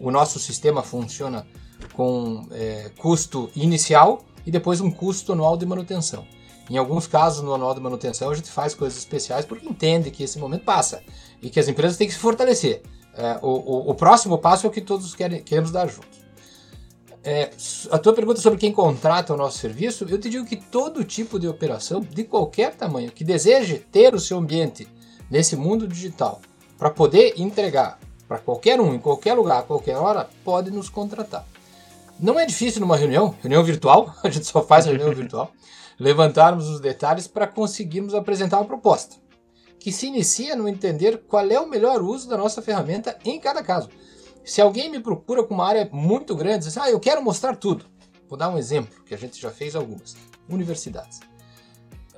O 0.00 0.10
nosso 0.10 0.38
sistema 0.38 0.82
funciona 0.82 1.46
com 1.92 2.46
é, 2.50 2.90
custo 2.98 3.50
inicial 3.54 4.24
e 4.46 4.50
depois 4.50 4.80
um 4.80 4.90
custo 4.90 5.32
anual 5.32 5.56
de 5.56 5.66
manutenção. 5.66 6.26
Em 6.70 6.78
alguns 6.78 7.06
casos, 7.06 7.42
no 7.42 7.54
anual 7.54 7.74
de 7.74 7.80
manutenção, 7.80 8.30
a 8.30 8.34
gente 8.34 8.50
faz 8.50 8.74
coisas 8.74 8.98
especiais 8.98 9.44
porque 9.44 9.68
entende 9.68 10.10
que 10.10 10.22
esse 10.22 10.38
momento 10.38 10.64
passa 10.64 11.02
e 11.42 11.50
que 11.50 11.60
as 11.60 11.68
empresas 11.68 11.96
têm 11.98 12.06
que 12.06 12.14
se 12.14 12.18
fortalecer. 12.18 12.82
É, 13.14 13.38
o, 13.42 13.48
o, 13.48 13.90
o, 13.90 13.94
próximo 13.94 14.38
passo 14.38 14.66
é 14.66 14.68
o 14.68 14.72
que 14.72 14.80
todos 14.80 15.14
querem, 15.14 15.42
queremos 15.42 15.70
dar 15.70 15.86
juntos. 15.86 16.24
É, 17.22 17.50
a 17.90 17.98
tua 17.98 18.12
pergunta 18.12 18.40
sobre 18.40 18.58
quem 18.58 18.72
contrata 18.72 19.32
o 19.32 19.36
nosso 19.36 19.58
serviço, 19.58 20.06
eu 20.08 20.18
te 20.18 20.28
digo 20.28 20.44
que 20.44 20.56
todo 20.56 21.04
tipo 21.04 21.38
de 21.38 21.46
operação, 21.46 22.00
de 22.00 22.24
qualquer 22.24 22.74
tamanho, 22.74 23.12
que 23.12 23.24
deseje 23.24 23.78
ter 23.78 24.14
o 24.14 24.20
seu 24.20 24.38
ambiente 24.38 24.88
nesse 25.30 25.56
mundo 25.56 25.86
digital 25.86 26.40
para 26.78 26.90
poder 26.90 27.34
entregar 27.36 27.98
para 28.28 28.38
qualquer 28.38 28.80
um, 28.80 28.94
em 28.94 28.98
qualquer 28.98 29.34
lugar, 29.34 29.60
a 29.60 29.62
qualquer 29.62 29.96
hora, 29.96 30.28
pode 30.44 30.70
nos 30.70 30.88
contratar. 30.88 31.46
Não 32.18 32.38
é 32.38 32.46
difícil 32.46 32.80
numa 32.80 32.96
reunião, 32.96 33.34
reunião 33.40 33.62
virtual, 33.62 34.14
a 34.22 34.30
gente 34.30 34.46
só 34.46 34.62
faz 34.62 34.86
reunião 34.86 35.12
virtual, 35.14 35.52
levantarmos 35.98 36.68
os 36.68 36.80
detalhes 36.80 37.26
para 37.26 37.46
conseguirmos 37.46 38.14
apresentar 38.14 38.58
uma 38.58 38.66
proposta, 38.66 39.16
que 39.78 39.92
se 39.92 40.06
inicia 40.06 40.56
no 40.56 40.68
entender 40.68 41.18
qual 41.28 41.48
é 41.48 41.60
o 41.60 41.68
melhor 41.68 42.02
uso 42.02 42.28
da 42.28 42.36
nossa 42.36 42.62
ferramenta 42.62 43.16
em 43.24 43.38
cada 43.38 43.62
caso. 43.62 43.88
Se 44.44 44.60
alguém 44.60 44.90
me 44.90 45.00
procura 45.00 45.42
com 45.42 45.54
uma 45.54 45.66
área 45.66 45.88
muito 45.92 46.34
grande, 46.34 46.66
diz, 46.66 46.76
ah, 46.76 46.90
eu 46.90 47.00
quero 47.00 47.22
mostrar 47.22 47.56
tudo. 47.56 47.86
Vou 48.28 48.38
dar 48.38 48.50
um 48.50 48.58
exemplo, 48.58 49.02
que 49.04 49.14
a 49.14 49.18
gente 49.18 49.40
já 49.40 49.50
fez 49.50 49.74
algumas. 49.74 50.16
Universidades. 50.48 51.20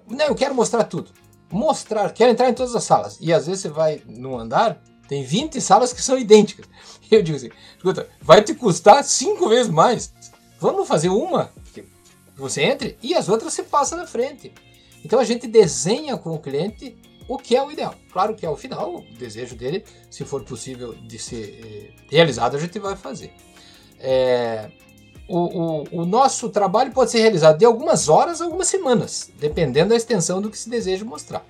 Não, 0.09 0.27
eu 0.27 0.35
quero 0.35 0.55
mostrar 0.55 0.85
tudo. 0.85 1.13
Mostrar, 1.51 2.13
quero 2.13 2.33
entrar 2.33 2.49
em 2.49 2.55
todas 2.55 2.75
as 2.75 2.85
salas. 2.85 3.19
E 3.21 3.33
às 3.33 3.47
vezes 3.47 3.63
você 3.63 3.69
vai 3.69 4.03
num 4.07 4.39
andar, 4.39 4.83
tem 5.09 5.23
20 5.23 5.61
salas 5.61 5.93
que 5.93 6.03
são 6.03 6.19
idênticas. 6.19 6.67
Eu 7.11 7.23
digo 7.23 7.37
assim, 7.37 7.51
escuta, 7.77 8.09
vai 8.21 8.43
te 8.43 8.55
custar 8.55 9.05
cinco 9.05 9.49
vezes 9.49 9.71
mais. 9.71 10.13
Vamos 10.59 10.89
fazer 10.89 11.09
uma 11.09 11.53
que 11.73 11.85
você 12.37 12.63
entre 12.63 12.99
e 13.03 13.15
as 13.15 13.29
outras 13.29 13.53
você 13.53 13.63
passa 13.63 13.97
na 13.97 14.07
frente. 14.07 14.53
Então 15.05 15.19
a 15.19 15.25
gente 15.25 15.47
desenha 15.47 16.17
com 16.17 16.35
o 16.35 16.39
cliente 16.39 16.97
o 17.29 17.39
que 17.39 17.57
é 17.57 17.63
o 17.63 17.71
ideal. 17.71 17.95
Claro 18.13 18.35
que 18.35 18.47
ao 18.47 18.57
final, 18.57 18.97
o 18.97 19.03
desejo 19.19 19.57
dele, 19.57 19.85
se 20.11 20.25
for 20.25 20.45
possível 20.45 20.95
de 20.95 21.19
ser 21.19 21.61
eh, 21.65 22.03
realizado, 22.11 22.57
a 22.57 22.61
gente 22.61 22.79
vai 22.79 22.97
fazer. 22.97 23.33
É, 23.99 24.71
o, 25.29 25.39
o, 25.39 26.03
o, 26.03 26.07
nosso 26.07 26.49
trabalho 26.49 26.93
pode 26.93 27.11
ser 27.11 27.21
realizado 27.21 27.59
de 27.59 27.65
algumas 27.65 28.09
horas 28.09 28.41
a 28.41 28.45
algumas 28.45 28.69
semanas, 28.69 29.31
dependendo 29.39 29.91
da 29.91 29.97
extensão 29.97 30.41
do 30.41 30.51
que 30.51 30.59
se 30.59 30.71
deseja 30.71 31.05
mostrar. 31.05 31.45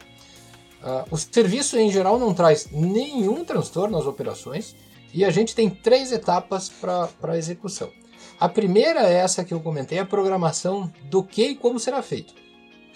Uh, 0.82 1.04
o 1.10 1.16
serviço, 1.16 1.78
em 1.78 1.90
geral, 1.90 2.18
não 2.18 2.32
traz 2.32 2.68
nenhum 2.70 3.44
transtorno 3.44 3.98
às 3.98 4.06
operações 4.06 4.74
e 5.12 5.24
a 5.24 5.30
gente 5.30 5.54
tem 5.54 5.68
três 5.68 6.12
etapas 6.12 6.68
para 6.68 7.08
a 7.22 7.36
execução. 7.36 7.90
A 8.38 8.48
primeira 8.48 9.08
é 9.08 9.14
essa 9.14 9.44
que 9.44 9.52
eu 9.52 9.60
comentei, 9.60 9.98
a 9.98 10.06
programação 10.06 10.92
do 11.04 11.22
que 11.22 11.48
e 11.48 11.54
como 11.54 11.80
será 11.80 12.02
feito. 12.02 12.34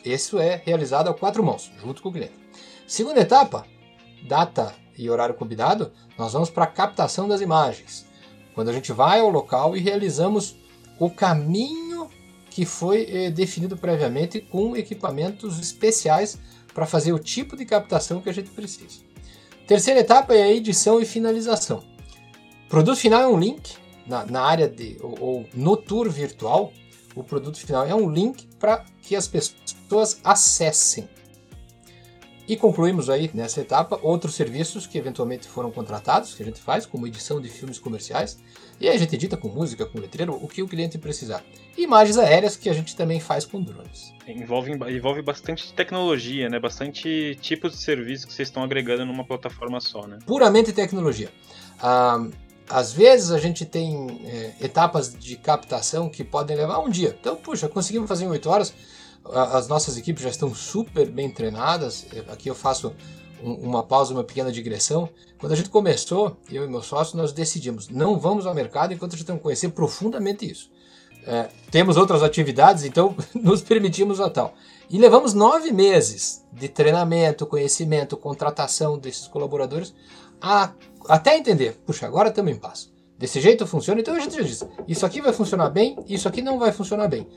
Isso 0.05 0.39
é 0.39 0.61
realizado 0.65 1.09
a 1.09 1.15
quatro 1.15 1.43
mãos, 1.43 1.71
junto 1.79 2.03
com 2.03 2.11
o 2.11 2.13
cliente. 2.13 2.35
Segunda 2.87 3.21
etapa, 3.21 3.67
data 4.27 4.75
e 4.97 5.09
horário 5.09 5.35
combinado, 5.35 5.93
nós 6.19 6.33
vamos 6.33 6.51
para 6.51 6.65
a 6.65 6.69
captação 6.69 7.27
das 7.27 7.41
imagens. 7.41 8.07
Quando 8.55 8.69
a 8.69 8.73
gente 8.73 8.93
vai 8.93 9.21
ao 9.21 9.31
local 9.31 9.77
e 9.77 9.81
realizamos 9.81 10.57
o 11.00 11.11
caminho 11.11 12.09
que 12.50 12.66
foi 12.66 13.07
eh, 13.11 13.30
definido 13.30 13.76
previamente 13.76 14.40
com 14.40 14.76
equipamentos 14.76 15.59
especiais 15.59 16.38
para 16.75 16.85
fazer 16.85 17.12
o 17.12 17.19
tipo 17.19 17.57
de 17.57 17.64
captação 17.64 18.21
que 18.21 18.28
a 18.28 18.33
gente 18.33 18.50
precisa. 18.50 19.00
Terceira 19.66 20.00
etapa 20.00 20.35
é 20.35 20.42
a 20.42 20.52
edição 20.52 21.00
e 21.00 21.07
finalização. 21.07 21.83
O 22.66 22.69
produto 22.69 22.99
final 22.99 23.23
é 23.23 23.28
um 23.28 23.38
link 23.38 23.76
na, 24.07 24.26
na 24.26 24.42
área 24.42 24.69
de 24.69 24.99
ou, 25.00 25.21
ou 25.21 25.47
no 25.54 25.76
tour 25.76 26.11
virtual. 26.11 26.73
O 27.14 27.25
produto 27.25 27.59
final 27.59 27.87
é 27.87 27.95
um 27.95 28.11
link 28.11 28.47
para 28.59 28.85
que 29.00 29.16
as 29.16 29.26
pessoas 29.26 30.21
acessem 30.23 31.09
e 32.50 32.57
concluímos 32.57 33.09
aí 33.09 33.30
nessa 33.33 33.61
etapa 33.61 33.97
outros 34.02 34.35
serviços 34.35 34.85
que 34.85 34.99
eventualmente 34.99 35.47
foram 35.47 35.71
contratados, 35.71 36.35
que 36.35 36.42
a 36.42 36.45
gente 36.45 36.61
faz, 36.61 36.85
como 36.85 37.07
edição 37.07 37.40
de 37.40 37.49
filmes 37.49 37.78
comerciais, 37.78 38.40
e 38.80 38.88
aí 38.88 38.97
a 38.97 38.99
gente 38.99 39.14
edita 39.14 39.37
com 39.37 39.47
música, 39.47 39.87
com 39.87 40.00
letreiro, 40.00 40.35
o 40.35 40.49
que 40.49 40.61
o 40.61 40.66
cliente 40.66 40.99
precisar. 40.99 41.45
E 41.78 41.85
imagens 41.85 42.19
aéreas 42.19 42.57
que 42.57 42.69
a 42.69 42.73
gente 42.73 42.97
também 42.97 43.21
faz 43.21 43.45
com 43.45 43.62
drones. 43.62 44.12
Envolve, 44.26 44.73
envolve 44.73 45.23
bastante 45.23 45.73
tecnologia, 45.75 46.49
né? 46.49 46.59
Bastante 46.59 47.38
tipos 47.40 47.71
de 47.71 47.78
serviços 47.78 48.25
que 48.25 48.33
vocês 48.33 48.49
estão 48.49 48.64
agregando 48.64 49.07
numa 49.07 49.25
plataforma 49.25 49.80
só, 49.80 50.04
né? 50.09 50.19
Puramente 50.26 50.73
tecnologia. 50.73 51.30
Ah, 51.80 52.26
às 52.69 52.92
vezes 52.92 53.30
a 53.30 53.38
gente 53.38 53.64
tem 53.64 54.23
é, 54.25 54.54
etapas 54.61 55.14
de 55.14 55.37
captação 55.37 56.09
que 56.09 56.25
podem 56.25 56.57
levar 56.57 56.80
um 56.80 56.90
dia. 56.90 57.16
Então, 57.21 57.37
puxa, 57.37 57.69
conseguimos 57.69 58.09
fazer 58.09 58.25
em 58.25 58.28
8 58.28 58.50
horas 58.50 58.75
as 59.25 59.69
nossas 59.69 59.97
equipes 59.97 60.23
já 60.23 60.31
estão 60.31 60.55
super 60.55 61.11
bem 61.11 61.31
treinadas. 61.31 62.07
Aqui 62.29 62.49
eu 62.49 62.55
faço 62.55 62.95
uma 63.43 63.83
pausa, 63.83 64.12
uma 64.12 64.25
pequena 64.25 64.53
digressão. 64.53 65.09
Quando 65.39 65.53
a 65.53 65.57
gente 65.57 65.71
começou, 65.71 66.37
eu 66.50 66.65
e 66.65 66.69
meu 66.69 66.83
sócio, 66.83 67.17
nós 67.17 67.33
decidimos 67.33 67.89
não 67.89 68.19
vamos 68.19 68.47
ao 68.47 68.55
mercado 68.55 68.93
enquanto 68.93 69.15
a 69.15 69.19
gente 69.19 69.29
não 69.29 69.39
conhecer 69.39 69.71
profundamente 69.71 70.50
isso. 70.50 70.71
É, 71.27 71.49
temos 71.71 71.97
outras 71.97 72.23
atividades, 72.23 72.85
então 72.85 73.15
nos 73.35 73.62
permitimos 73.62 74.21
a 74.21 74.31
tal. 74.31 74.55
E 74.89 74.99
levamos 74.99 75.35
nove 75.35 75.71
meses 75.71 76.45
de 76.53 76.69
treinamento, 76.69 77.47
conhecimento, 77.47 78.17
contratação 78.17 78.99
desses 78.99 79.29
colaboradores 79.29 79.95
a, 80.41 80.73
até 81.09 81.37
entender. 81.37 81.81
Puxa, 81.87 82.07
agora 82.07 82.31
estamos 82.31 82.50
em 82.50 82.57
paz. 82.57 82.89
Desse 83.21 83.41
jeito 83.41 83.67
funciona, 83.67 84.00
então 84.00 84.15
a 84.15 84.19
gente 84.19 84.35
já 84.35 84.43
diz: 84.43 84.67
isso 84.89 85.05
aqui 85.05 85.21
vai 85.21 85.33
funcionar 85.33 85.69
bem, 85.69 85.97
isso 86.09 86.27
aqui 86.27 86.41
não 86.41 86.59
vai 86.59 86.73
funcionar 86.73 87.07
bem 87.07 87.29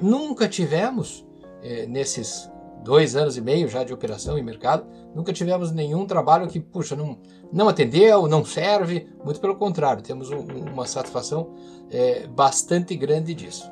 nunca 0.00 0.48
tivemos, 0.48 1.26
é, 1.62 1.86
nesses 1.86 2.50
dois 2.82 3.14
anos 3.14 3.36
e 3.36 3.40
meio 3.40 3.68
já 3.68 3.84
de 3.84 3.92
operação 3.92 4.38
em 4.38 4.42
mercado, 4.42 4.86
nunca 5.14 5.32
tivemos 5.32 5.70
nenhum 5.70 6.06
trabalho 6.06 6.48
que, 6.48 6.58
puxa, 6.58 6.96
não, 6.96 7.18
não 7.52 7.68
atendeu, 7.68 8.26
não 8.26 8.44
serve. 8.44 9.06
Muito 9.24 9.40
pelo 9.40 9.56
contrário, 9.56 10.02
temos 10.02 10.30
um, 10.30 10.40
uma 10.72 10.86
satisfação 10.86 11.54
é, 11.90 12.26
bastante 12.26 12.96
grande 12.96 13.34
disso. 13.34 13.70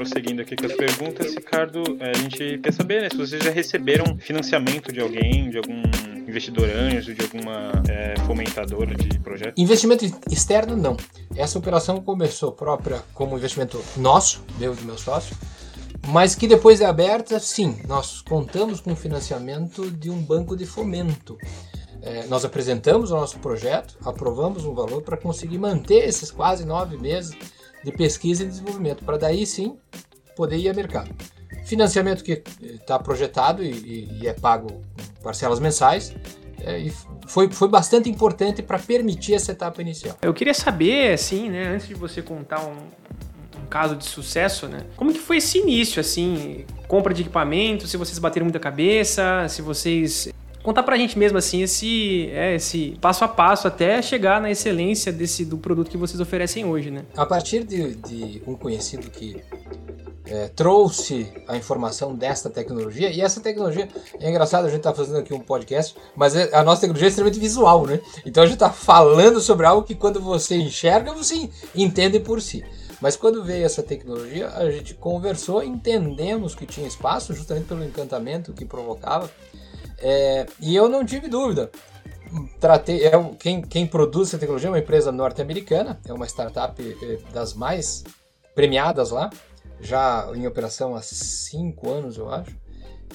Prosseguindo 0.00 0.40
aqui 0.40 0.56
com 0.56 0.64
as 0.64 0.72
perguntas, 0.72 1.34
Ricardo, 1.34 1.82
a 2.00 2.16
gente 2.16 2.58
quer 2.58 2.72
saber 2.72 3.02
né, 3.02 3.10
se 3.10 3.18
vocês 3.18 3.44
já 3.44 3.50
receberam 3.50 4.16
financiamento 4.16 4.90
de 4.90 4.98
alguém, 4.98 5.50
de 5.50 5.58
algum 5.58 5.82
investidor 6.26 6.70
anjo, 6.70 7.14
de 7.14 7.20
alguma 7.20 7.70
é, 7.86 8.18
fomentadora 8.20 8.94
de 8.94 9.18
projeto? 9.18 9.58
Investimento 9.58 10.06
externo, 10.30 10.74
não. 10.74 10.96
Essa 11.36 11.58
operação 11.58 12.00
começou 12.00 12.50
própria 12.50 13.02
como 13.12 13.36
investimento 13.36 13.78
nosso, 13.98 14.42
meu 14.58 14.72
e 14.72 14.76
do 14.76 14.84
meu 14.86 14.96
sócio, 14.96 15.36
mas 16.08 16.34
que 16.34 16.48
depois 16.48 16.80
é 16.80 16.86
aberta, 16.86 17.38
sim, 17.38 17.78
nós 17.86 18.22
contamos 18.22 18.80
com 18.80 18.96
financiamento 18.96 19.90
de 19.90 20.08
um 20.08 20.22
banco 20.22 20.56
de 20.56 20.64
fomento. 20.64 21.36
É, 22.00 22.24
nós 22.26 22.42
apresentamos 22.42 23.10
o 23.10 23.16
nosso 23.16 23.38
projeto, 23.40 23.98
aprovamos 24.02 24.64
um 24.64 24.72
valor 24.72 25.02
para 25.02 25.18
conseguir 25.18 25.58
manter 25.58 26.08
esses 26.08 26.30
quase 26.30 26.64
nove 26.64 26.96
meses 26.96 27.36
de 27.84 27.92
pesquisa 27.92 28.42
e 28.42 28.46
desenvolvimento, 28.46 29.04
para 29.04 29.16
daí 29.16 29.46
sim 29.46 29.76
poder 30.36 30.56
ir 30.56 30.68
a 30.68 30.74
mercado. 30.74 31.10
Financiamento 31.64 32.24
que 32.24 32.42
está 32.62 32.98
projetado 32.98 33.62
e, 33.62 34.18
e, 34.20 34.26
é 34.26 34.32
pago 34.32 34.82
parcelas 35.22 35.60
mensais, 35.60 36.14
é, 36.62 36.78
e 36.78 36.92
foi, 37.26 37.50
foi 37.50 37.68
bastante 37.68 38.08
importante 38.08 38.62
para 38.62 38.78
permitir 38.78 39.34
essa 39.34 39.52
etapa 39.52 39.80
inicial. 39.80 40.16
Eu 40.22 40.34
queria 40.34 40.54
saber, 40.54 41.12
assim, 41.12 41.48
né, 41.48 41.68
antes 41.68 41.86
de 41.86 41.94
você 41.94 42.22
contar 42.22 42.64
um, 42.66 42.76
um 43.62 43.66
caso 43.68 43.94
de 43.96 44.04
sucesso, 44.04 44.66
né, 44.66 44.80
como 44.96 45.12
que 45.12 45.18
foi 45.18 45.36
esse 45.36 45.58
início, 45.58 46.00
assim, 46.00 46.64
compra 46.88 47.14
de 47.14 47.22
equipamento, 47.22 47.86
se 47.86 47.96
vocês 47.96 48.18
bateram 48.18 48.44
muita 48.44 48.58
cabeça, 48.58 49.46
se 49.48 49.62
vocês 49.62 50.32
contar 50.62 50.82
pra 50.82 50.96
gente 50.96 51.18
mesmo 51.18 51.38
assim 51.38 51.62
esse, 51.62 52.28
é, 52.32 52.54
esse 52.54 52.96
passo 53.00 53.24
a 53.24 53.28
passo 53.28 53.66
até 53.66 54.00
chegar 54.02 54.40
na 54.40 54.50
excelência 54.50 55.12
desse 55.12 55.44
do 55.44 55.58
produto 55.58 55.90
que 55.90 55.96
vocês 55.96 56.20
oferecem 56.20 56.64
hoje, 56.64 56.90
né? 56.90 57.04
A 57.16 57.26
partir 57.26 57.64
de, 57.64 57.94
de 57.94 58.42
um 58.46 58.54
conhecido 58.54 59.10
que 59.10 59.42
é, 60.30 60.48
trouxe 60.48 61.26
a 61.48 61.56
informação 61.56 62.14
desta 62.14 62.48
tecnologia, 62.48 63.10
e 63.10 63.20
essa 63.20 63.40
tecnologia, 63.40 63.88
é 64.20 64.30
engraçado, 64.30 64.64
a 64.64 64.68
gente 64.68 64.78
está 64.78 64.94
fazendo 64.94 65.18
aqui 65.18 65.34
um 65.34 65.40
podcast, 65.40 65.96
mas 66.14 66.36
é, 66.36 66.54
a 66.54 66.62
nossa 66.62 66.82
tecnologia 66.82 67.08
é 67.08 67.10
extremamente 67.10 67.40
visual, 67.40 67.84
né? 67.84 68.00
Então 68.24 68.42
a 68.42 68.46
gente 68.46 68.54
está 68.54 68.70
falando 68.70 69.40
sobre 69.40 69.66
algo 69.66 69.82
que 69.82 69.94
quando 69.94 70.20
você 70.20 70.56
enxerga, 70.56 71.12
você 71.12 71.50
entende 71.74 72.20
por 72.20 72.40
si. 72.40 72.64
Mas 73.00 73.16
quando 73.16 73.42
veio 73.42 73.64
essa 73.64 73.82
tecnologia, 73.82 74.50
a 74.50 74.70
gente 74.70 74.94
conversou, 74.94 75.64
entendemos 75.64 76.54
que 76.54 76.66
tinha 76.66 76.86
espaço, 76.86 77.34
justamente 77.34 77.66
pelo 77.66 77.82
encantamento 77.82 78.52
que 78.52 78.64
provocava, 78.64 79.28
é, 80.00 80.46
e 80.60 80.74
eu 80.74 80.88
não 80.88 81.04
tive 81.04 81.28
dúvida. 81.28 81.70
Tratei, 82.60 83.04
é, 83.04 83.10
quem, 83.38 83.60
quem 83.60 83.86
produz 83.86 84.28
essa 84.28 84.38
tecnologia 84.38 84.68
é 84.68 84.72
uma 84.72 84.78
empresa 84.78 85.10
norte-americana, 85.10 86.00
é 86.06 86.12
uma 86.12 86.26
startup 86.26 86.80
é, 86.80 87.18
das 87.32 87.54
mais 87.54 88.04
premiadas 88.54 89.10
lá, 89.10 89.30
já 89.80 90.30
em 90.34 90.46
operação 90.46 90.94
há 90.94 91.02
cinco 91.02 91.90
anos, 91.90 92.16
eu 92.16 92.32
acho. 92.32 92.56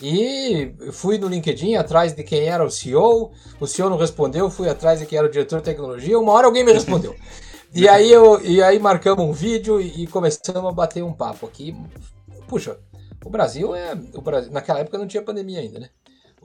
E 0.01 0.73
fui 0.91 1.17
no 1.17 1.27
LinkedIn 1.27 1.75
atrás 1.75 2.13
de 2.13 2.23
quem 2.23 2.47
era 2.47 2.65
o 2.65 2.69
CEO, 2.69 3.31
o 3.59 3.65
CEO 3.65 3.89
não 3.89 3.97
respondeu, 3.97 4.49
fui 4.49 4.67
atrás 4.67 4.99
de 4.99 5.05
quem 5.05 5.17
era 5.17 5.27
o 5.27 5.31
diretor 5.31 5.59
de 5.59 5.65
tecnologia, 5.65 6.19
uma 6.19 6.33
hora 6.33 6.47
alguém 6.47 6.63
me 6.63 6.73
respondeu. 6.73 7.15
E 7.77 7.89
aí, 7.89 8.09
eu, 8.09 8.41
e 8.41 8.63
aí 8.63 8.79
marcamos 8.79 9.25
um 9.25 9.33
vídeo 9.33 9.81
e 9.81 10.07
começamos 10.07 10.69
a 10.69 10.71
bater 10.71 11.03
um 11.03 11.11
papo 11.11 11.45
aqui. 11.45 11.75
Puxa, 12.47 12.77
o 13.25 13.29
Brasil 13.29 13.75
é. 13.75 13.93
O 14.13 14.21
Brasil, 14.21 14.49
naquela 14.49 14.79
época 14.79 14.97
não 14.97 15.05
tinha 15.05 15.21
pandemia 15.21 15.59
ainda, 15.59 15.79
né? 15.79 15.89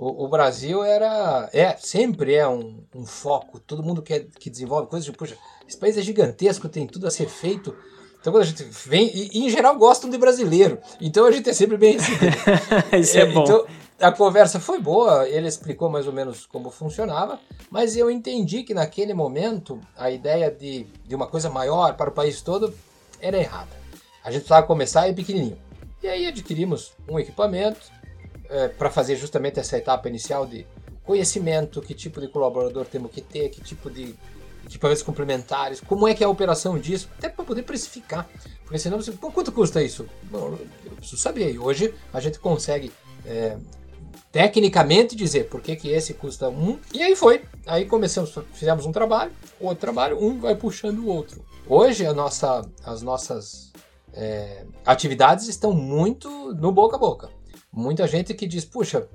O, 0.00 0.24
o, 0.24 0.28
Brasil 0.28 0.82
era, 0.82 1.50
é, 1.52 1.76
sempre 1.76 2.34
é 2.34 2.48
um, 2.48 2.82
um, 2.94 3.04
foco. 3.04 3.60
Todo 3.60 3.82
mundo 3.82 4.00
quer, 4.00 4.20
que 4.38 4.48
desenvolve 4.48 4.88
coisas, 4.88 5.04
de, 5.04 5.12
puxa, 5.12 5.36
esse 5.68 5.76
país 5.76 5.98
é 5.98 6.00
gigantesco, 6.00 6.70
tem 6.70 6.86
tudo 6.86 7.06
a 7.06 7.10
ser 7.10 7.28
feito. 7.28 7.76
Então 8.18 8.32
quando 8.32 8.44
a 8.44 8.46
gente 8.46 8.64
vem, 8.64 9.14
e, 9.14 9.28
e, 9.34 9.44
em 9.44 9.50
geral 9.50 9.76
gostam 9.76 10.08
de 10.08 10.16
brasileiro, 10.16 10.78
então 11.02 11.26
a 11.26 11.30
gente 11.30 11.50
é 11.50 11.52
sempre 11.52 11.76
bem 11.76 11.98
recebido. 11.98 12.34
Isso 12.98 13.18
é, 13.18 13.20
é 13.20 13.26
bom. 13.26 13.42
Então, 13.42 13.66
a 14.00 14.10
conversa 14.10 14.58
foi 14.58 14.80
boa, 14.80 15.28
ele 15.28 15.46
explicou 15.46 15.90
mais 15.90 16.06
ou 16.06 16.14
menos 16.14 16.46
como 16.46 16.70
funcionava, 16.70 17.38
mas 17.70 17.94
eu 17.94 18.10
entendi 18.10 18.62
que 18.62 18.72
naquele 18.72 19.12
momento 19.12 19.78
a 19.94 20.10
ideia 20.10 20.50
de, 20.50 20.86
de 21.06 21.14
uma 21.14 21.26
coisa 21.26 21.50
maior 21.50 21.94
para 21.94 22.08
o 22.08 22.12
país 22.14 22.40
todo 22.40 22.72
era 23.20 23.36
errada. 23.36 23.76
A 24.24 24.30
gente 24.30 24.40
precisava 24.40 24.66
começar 24.66 25.02
aí 25.02 25.14
pequenininho. 25.14 25.58
E 26.02 26.08
aí 26.08 26.26
adquirimos 26.26 26.94
um 27.06 27.18
equipamento 27.18 27.99
é, 28.50 28.68
para 28.68 28.90
fazer 28.90 29.16
justamente 29.16 29.58
essa 29.58 29.78
etapa 29.78 30.08
inicial 30.08 30.46
de 30.46 30.66
conhecimento, 31.04 31.80
que 31.80 31.94
tipo 31.94 32.20
de 32.20 32.28
colaborador 32.28 32.84
temos 32.84 33.10
que 33.10 33.20
ter, 33.20 33.48
que 33.48 33.60
tipo 33.60 33.90
de 33.90 34.14
equipamentos 34.66 35.02
complementares, 35.02 35.80
como 35.80 36.06
é 36.06 36.14
que 36.14 36.22
é 36.22 36.26
a 36.26 36.30
operação 36.30 36.78
disso, 36.78 37.08
até 37.18 37.28
para 37.28 37.44
poder 37.44 37.62
precificar. 37.62 38.28
Porque 38.62 38.78
senão 38.78 39.00
você, 39.00 39.12
quanto 39.12 39.50
custa 39.50 39.82
isso? 39.82 40.06
Bom, 40.24 40.56
eu 40.84 40.92
preciso 40.96 41.16
saber. 41.16 41.52
E 41.52 41.58
hoje 41.58 41.92
a 42.12 42.20
gente 42.20 42.38
consegue 42.38 42.92
é, 43.26 43.56
tecnicamente 44.30 45.16
dizer 45.16 45.48
por 45.48 45.60
que, 45.60 45.74
que 45.74 45.88
esse 45.88 46.14
custa 46.14 46.48
um. 46.48 46.78
E 46.92 47.02
aí 47.02 47.16
foi. 47.16 47.42
Aí 47.66 47.84
começamos, 47.86 48.32
fizemos 48.52 48.86
um 48.86 48.92
trabalho, 48.92 49.32
outro 49.60 49.80
trabalho, 49.80 50.22
um 50.22 50.38
vai 50.38 50.54
puxando 50.54 51.00
o 51.00 51.06
outro. 51.08 51.44
Hoje 51.66 52.06
a 52.06 52.12
nossa, 52.12 52.64
as 52.84 53.02
nossas 53.02 53.72
é, 54.12 54.64
atividades 54.84 55.48
estão 55.48 55.72
muito 55.72 56.54
no 56.54 56.70
boca 56.70 56.96
a 56.96 56.98
boca. 56.98 57.39
Muita 57.72 58.06
gente 58.06 58.34
que 58.34 58.46
diz, 58.46 58.64
puxa, 58.64 59.08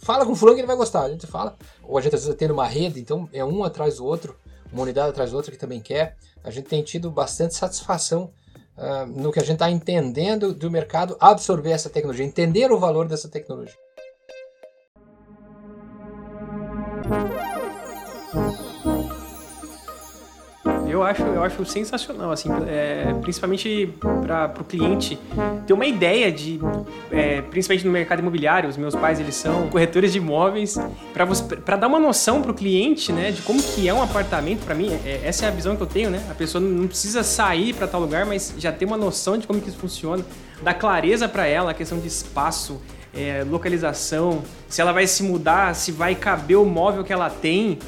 fala 0.00 0.24
com 0.24 0.32
o 0.32 0.36
fulano 0.36 0.56
que 0.56 0.60
ele 0.60 0.66
vai 0.66 0.76
gostar. 0.76 1.02
A 1.02 1.10
gente 1.10 1.26
fala. 1.26 1.56
Ou 1.82 1.98
a 1.98 2.00
gente 2.00 2.14
às 2.14 2.22
vezes 2.24 2.36
tem 2.36 2.50
uma 2.50 2.66
rede, 2.66 3.00
então 3.00 3.28
é 3.32 3.44
um 3.44 3.64
atrás 3.64 3.96
do 3.96 4.04
outro, 4.04 4.36
uma 4.72 4.82
unidade 4.82 5.10
atrás 5.10 5.30
do 5.30 5.36
outro 5.36 5.50
que 5.50 5.58
também 5.58 5.80
quer. 5.80 6.16
A 6.44 6.50
gente 6.50 6.68
tem 6.68 6.82
tido 6.82 7.10
bastante 7.10 7.54
satisfação 7.54 8.30
uh, 8.76 9.06
no 9.06 9.32
que 9.32 9.40
a 9.40 9.42
gente 9.42 9.54
está 9.54 9.70
entendendo 9.70 10.54
do 10.54 10.70
mercado 10.70 11.16
absorver 11.18 11.72
essa 11.72 11.90
tecnologia, 11.90 12.24
entender 12.24 12.70
o 12.70 12.78
valor 12.78 13.08
dessa 13.08 13.28
tecnologia. 13.28 13.76
Eu 20.88 21.02
acho, 21.02 21.22
eu 21.22 21.42
acho 21.42 21.64
sensacional, 21.66 22.32
assim, 22.32 22.48
é, 22.66 23.14
principalmente 23.20 23.94
para 24.22 24.52
o 24.58 24.64
cliente 24.64 25.18
ter 25.66 25.72
uma 25.72 25.84
ideia 25.84 26.32
de, 26.32 26.58
é, 27.10 27.42
principalmente 27.42 27.84
no 27.86 27.92
mercado 27.92 28.20
imobiliário, 28.20 28.68
os 28.68 28.76
meus 28.76 28.94
pais 28.94 29.20
eles 29.20 29.34
são 29.34 29.68
corretores 29.68 30.12
de 30.12 30.18
imóveis, 30.18 30.78
para 31.64 31.76
dar 31.76 31.86
uma 31.86 32.00
noção 32.00 32.40
para 32.40 32.50
o 32.50 32.54
cliente, 32.54 33.12
né, 33.12 33.30
de 33.30 33.42
como 33.42 33.62
que 33.62 33.88
é 33.88 33.92
um 33.92 34.02
apartamento. 34.02 34.64
Para 34.64 34.74
mim, 34.74 34.90
é, 35.04 35.20
essa 35.24 35.44
é 35.44 35.48
a 35.48 35.50
visão 35.50 35.76
que 35.76 35.82
eu 35.82 35.86
tenho, 35.86 36.10
né. 36.10 36.24
A 36.30 36.34
pessoa 36.34 36.62
não 36.62 36.86
precisa 36.86 37.22
sair 37.22 37.74
para 37.74 37.86
tal 37.86 38.00
lugar, 38.00 38.24
mas 38.24 38.54
já 38.56 38.72
ter 38.72 38.84
uma 38.84 38.96
noção 38.96 39.36
de 39.36 39.46
como 39.46 39.60
que 39.60 39.68
isso 39.68 39.78
funciona, 39.78 40.24
dar 40.62 40.74
clareza 40.74 41.28
para 41.28 41.46
ela 41.46 41.72
a 41.72 41.74
questão 41.74 41.98
de 41.98 42.08
espaço, 42.08 42.80
é, 43.14 43.44
localização, 43.48 44.42
se 44.68 44.80
ela 44.80 44.92
vai 44.92 45.06
se 45.06 45.22
mudar, 45.22 45.74
se 45.74 45.92
vai 45.92 46.14
caber 46.14 46.56
o 46.56 46.64
móvel 46.64 47.04
que 47.04 47.12
ela 47.12 47.28
tem, 47.28 47.78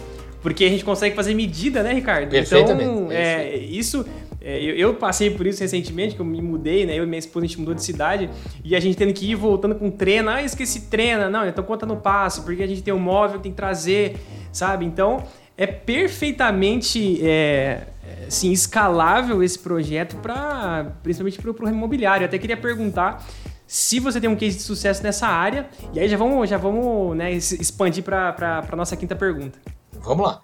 porque 0.42 0.64
a 0.64 0.68
gente 0.68 0.84
consegue 0.84 1.14
fazer 1.14 1.34
medida, 1.34 1.82
né, 1.82 1.92
Ricardo? 1.92 2.30
Perfeitamente. 2.30 2.90
Então, 2.90 3.12
é, 3.12 3.56
isso. 3.56 4.04
É, 4.42 4.58
eu, 4.58 4.74
eu, 4.74 4.94
passei 4.94 5.30
por 5.30 5.46
isso 5.46 5.60
recentemente, 5.60 6.14
que 6.14 6.20
eu 6.20 6.24
me 6.24 6.40
mudei, 6.40 6.86
né? 6.86 6.98
Eu 6.98 7.04
e 7.04 7.06
minha 7.06 7.18
esposa 7.18 7.44
a 7.44 7.48
gente 7.48 7.58
mudou 7.58 7.74
de 7.74 7.84
cidade 7.84 8.30
e 8.64 8.74
a 8.74 8.80
gente 8.80 8.96
tendo 8.96 9.12
que 9.12 9.30
ir 9.30 9.34
voltando 9.34 9.74
com 9.74 9.90
treino. 9.90 10.30
Ah, 10.30 10.42
esqueci 10.42 10.82
treina. 10.88 11.28
Não, 11.28 11.46
então 11.46 11.62
conta 11.62 11.84
no 11.84 11.96
passo, 11.96 12.42
porque 12.42 12.62
a 12.62 12.66
gente 12.66 12.82
tem 12.82 12.94
um 12.94 12.98
móvel, 12.98 13.38
tem 13.38 13.52
que 13.52 13.56
trazer, 13.56 14.16
sabe? 14.50 14.86
Então, 14.86 15.24
é 15.58 15.66
perfeitamente 15.66 17.20
é, 17.22 17.82
assim, 18.26 18.50
escalável 18.50 19.42
esse 19.42 19.58
projeto 19.58 20.16
para 20.16 20.86
principalmente 21.02 21.38
para 21.38 21.66
o 21.66 21.68
imobiliário. 21.68 22.24
Eu 22.24 22.28
até 22.28 22.38
queria 22.38 22.56
perguntar 22.56 23.22
se 23.66 24.00
você 24.00 24.20
tem 24.20 24.28
um 24.28 24.34
case 24.34 24.56
de 24.56 24.62
sucesso 24.62 25.02
nessa 25.02 25.28
área, 25.28 25.68
e 25.92 26.00
aí 26.00 26.08
já 26.08 26.16
vamos, 26.16 26.48
já 26.48 26.56
vamos 26.56 27.16
né, 27.16 27.30
expandir 27.32 28.02
para 28.02 28.66
a 28.68 28.74
nossa 28.74 28.96
quinta 28.96 29.14
pergunta. 29.14 29.58
Vamos 30.00 30.26
lá. 30.26 30.42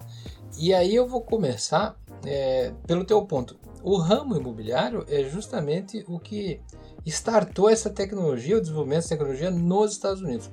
E 0.59 0.73
aí 0.73 0.95
eu 0.95 1.07
vou 1.07 1.21
começar 1.21 1.97
é, 2.25 2.73
pelo 2.87 3.05
teu 3.05 3.23
ponto. 3.23 3.59
O 3.83 3.97
ramo 3.97 4.37
imobiliário 4.37 5.05
é 5.09 5.23
justamente 5.25 6.05
o 6.09 6.19
que 6.19 6.61
startou 7.05 7.69
essa 7.69 7.89
tecnologia, 7.89 8.57
o 8.57 8.61
desenvolvimento 8.61 9.03
dessa 9.03 9.11
tecnologia 9.11 9.51
nos 9.51 9.93
Estados 9.93 10.23
Unidos. 10.23 10.51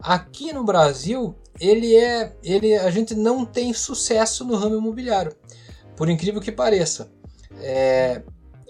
Aqui 0.00 0.52
no 0.52 0.64
Brasil, 0.64 1.34
ele 1.60 1.94
é, 1.94 2.34
ele, 2.42 2.74
a 2.74 2.90
gente 2.90 3.14
não 3.14 3.44
tem 3.44 3.72
sucesso 3.72 4.44
no 4.44 4.56
ramo 4.56 4.76
imobiliário, 4.76 5.34
por 5.96 6.08
incrível 6.08 6.40
que 6.40 6.52
pareça. 6.52 7.10
É, 7.60 8.22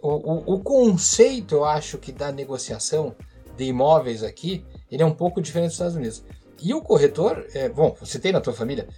o, 0.03 0.11
o, 0.11 0.55
o 0.55 0.61
conceito, 0.61 1.55
eu 1.55 1.65
acho 1.65 1.99
que 1.99 2.13
da 2.13 2.31
negociação 2.31 3.17
de 3.57 3.65
imóveis 3.65 4.23
aqui, 4.23 4.65
ele 4.91 5.03
é 5.03 5.07
um 5.07 5.15
pouco 5.15 5.41
diferente 5.41 5.69
dos 5.69 5.75
Estados 5.75 5.97
Unidos. 5.97 6.23
E 6.63 6.73
o 6.73 6.81
corretor, 6.81 7.47
é, 7.55 7.69
bom, 7.69 7.97
você 7.99 8.19
tem 8.19 8.33
na 8.33 8.41
tua 8.41 8.53
família, 8.53 8.89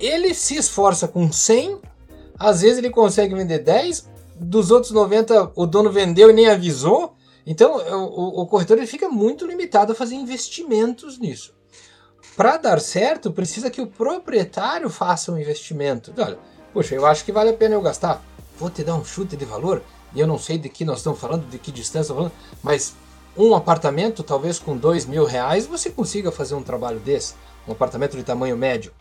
ele 0.00 0.34
se 0.34 0.56
esforça 0.56 1.06
com 1.06 1.30
100, 1.30 1.78
às 2.38 2.62
vezes 2.62 2.78
ele 2.78 2.90
consegue 2.90 3.34
vender 3.34 3.58
10, 3.58 4.08
dos 4.36 4.70
outros 4.70 4.92
90 4.92 5.52
o 5.54 5.66
dono 5.66 5.92
vendeu 5.92 6.30
e 6.30 6.32
nem 6.32 6.48
avisou. 6.48 7.14
Então 7.46 7.76
o, 7.76 8.42
o 8.42 8.46
corretor 8.46 8.78
ele 8.78 8.86
fica 8.86 9.08
muito 9.08 9.46
limitado 9.46 9.92
a 9.92 9.94
fazer 9.94 10.14
investimentos 10.14 11.18
nisso. 11.18 11.54
Para 12.36 12.56
dar 12.56 12.80
certo, 12.80 13.30
precisa 13.30 13.70
que 13.70 13.82
o 13.82 13.86
proprietário 13.86 14.88
faça 14.88 15.30
um 15.30 15.38
investimento. 15.38 16.12
Olha, 16.16 16.38
poxa, 16.72 16.94
eu 16.94 17.04
acho 17.04 17.24
que 17.24 17.32
vale 17.32 17.50
a 17.50 17.54
pena 17.54 17.74
eu 17.74 17.82
gastar. 17.82 18.22
Vou 18.58 18.70
te 18.70 18.82
dar 18.82 18.94
um 18.94 19.04
chute 19.04 19.36
de 19.36 19.44
valor, 19.44 19.82
e 20.14 20.20
eu 20.20 20.26
não 20.26 20.38
sei 20.38 20.56
de 20.56 20.68
que 20.68 20.84
nós 20.84 20.98
estamos 20.98 21.18
falando, 21.18 21.46
de 21.48 21.58
que 21.58 21.70
distância 21.72 22.12
estamos 22.12 22.32
falando, 22.32 22.58
mas 22.62 22.94
um 23.36 23.54
apartamento, 23.54 24.22
talvez 24.22 24.58
com 24.58 24.76
dois 24.76 25.06
mil 25.06 25.24
reais, 25.24 25.66
você 25.66 25.90
consiga 25.90 26.30
fazer 26.30 26.54
um 26.54 26.62
trabalho 26.62 27.00
desse, 27.00 27.34
um 27.66 27.72
apartamento 27.72 28.16
de 28.16 28.22
tamanho 28.22 28.56
médio. 28.56 28.92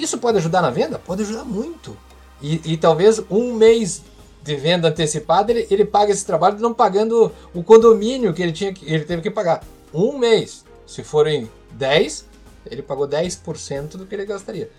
Isso 0.00 0.18
pode 0.18 0.38
ajudar 0.38 0.62
na 0.62 0.70
venda? 0.70 0.98
Pode 0.98 1.22
ajudar 1.22 1.44
muito. 1.44 1.96
E, 2.40 2.72
e 2.72 2.76
talvez 2.76 3.20
um 3.30 3.52
mês 3.54 4.02
de 4.42 4.56
venda 4.56 4.88
antecipada 4.88 5.52
ele, 5.52 5.66
ele 5.70 5.84
paga 5.84 6.12
esse 6.12 6.24
trabalho 6.24 6.58
não 6.58 6.72
pagando 6.72 7.32
o 7.52 7.62
condomínio 7.62 8.32
que 8.32 8.42
ele, 8.42 8.52
tinha, 8.52 8.72
ele 8.82 9.04
teve 9.04 9.22
que 9.22 9.30
pagar. 9.30 9.62
Um 9.92 10.16
mês. 10.18 10.64
Se 10.86 11.02
forem 11.02 11.50
10, 11.72 12.24
ele 12.70 12.82
pagou 12.82 13.06
10% 13.06 13.96
do 13.96 14.06
que 14.06 14.14
ele 14.14 14.24
gastaria. 14.24 14.70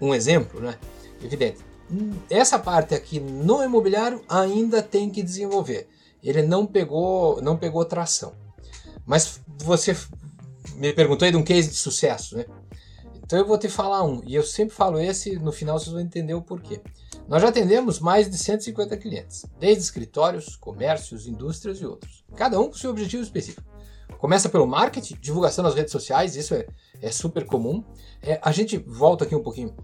Um 0.00 0.14
exemplo, 0.14 0.60
né? 0.60 0.76
Evidente. 1.22 1.58
Essa 2.30 2.58
parte 2.58 2.94
aqui 2.94 3.20
no 3.20 3.62
imobiliário 3.62 4.22
ainda 4.28 4.82
tem 4.82 5.10
que 5.10 5.22
desenvolver 5.22 5.88
ele 6.22 6.42
não 6.42 6.64
pegou, 6.64 7.42
não 7.42 7.56
pegou 7.56 7.84
tração. 7.84 8.32
Mas 9.04 9.40
você 9.58 9.96
me 10.76 10.92
perguntou 10.92 11.26
aí 11.26 11.32
de 11.32 11.36
um 11.36 11.42
case 11.42 11.68
de 11.68 11.74
sucesso, 11.74 12.36
né? 12.36 12.46
Então 13.32 13.40
eu 13.40 13.46
vou 13.46 13.56
te 13.56 13.66
falar 13.66 14.02
um, 14.02 14.20
e 14.26 14.34
eu 14.34 14.42
sempre 14.42 14.74
falo 14.74 15.00
esse, 15.00 15.38
no 15.38 15.52
final 15.52 15.78
vocês 15.78 15.90
vão 15.90 16.02
entender 16.02 16.34
o 16.34 16.42
porquê. 16.42 16.82
Nós 17.26 17.40
já 17.40 17.48
atendemos 17.48 17.98
mais 17.98 18.30
de 18.30 18.36
150 18.36 18.94
clientes, 18.98 19.46
desde 19.58 19.82
escritórios, 19.82 20.54
comércios, 20.54 21.26
indústrias 21.26 21.80
e 21.80 21.86
outros, 21.86 22.26
cada 22.36 22.60
um 22.60 22.68
com 22.68 22.74
seu 22.74 22.90
objetivo 22.90 23.22
específico. 23.22 23.66
Começa 24.18 24.50
pelo 24.50 24.66
marketing, 24.66 25.16
divulgação 25.18 25.64
nas 25.64 25.74
redes 25.74 25.92
sociais, 25.92 26.36
isso 26.36 26.54
é, 26.54 26.66
é 27.00 27.10
super 27.10 27.46
comum. 27.46 27.82
É, 28.20 28.38
a 28.42 28.52
gente 28.52 28.76
volta 28.76 29.24
aqui 29.24 29.34
um 29.34 29.42
pouquinho. 29.42 29.74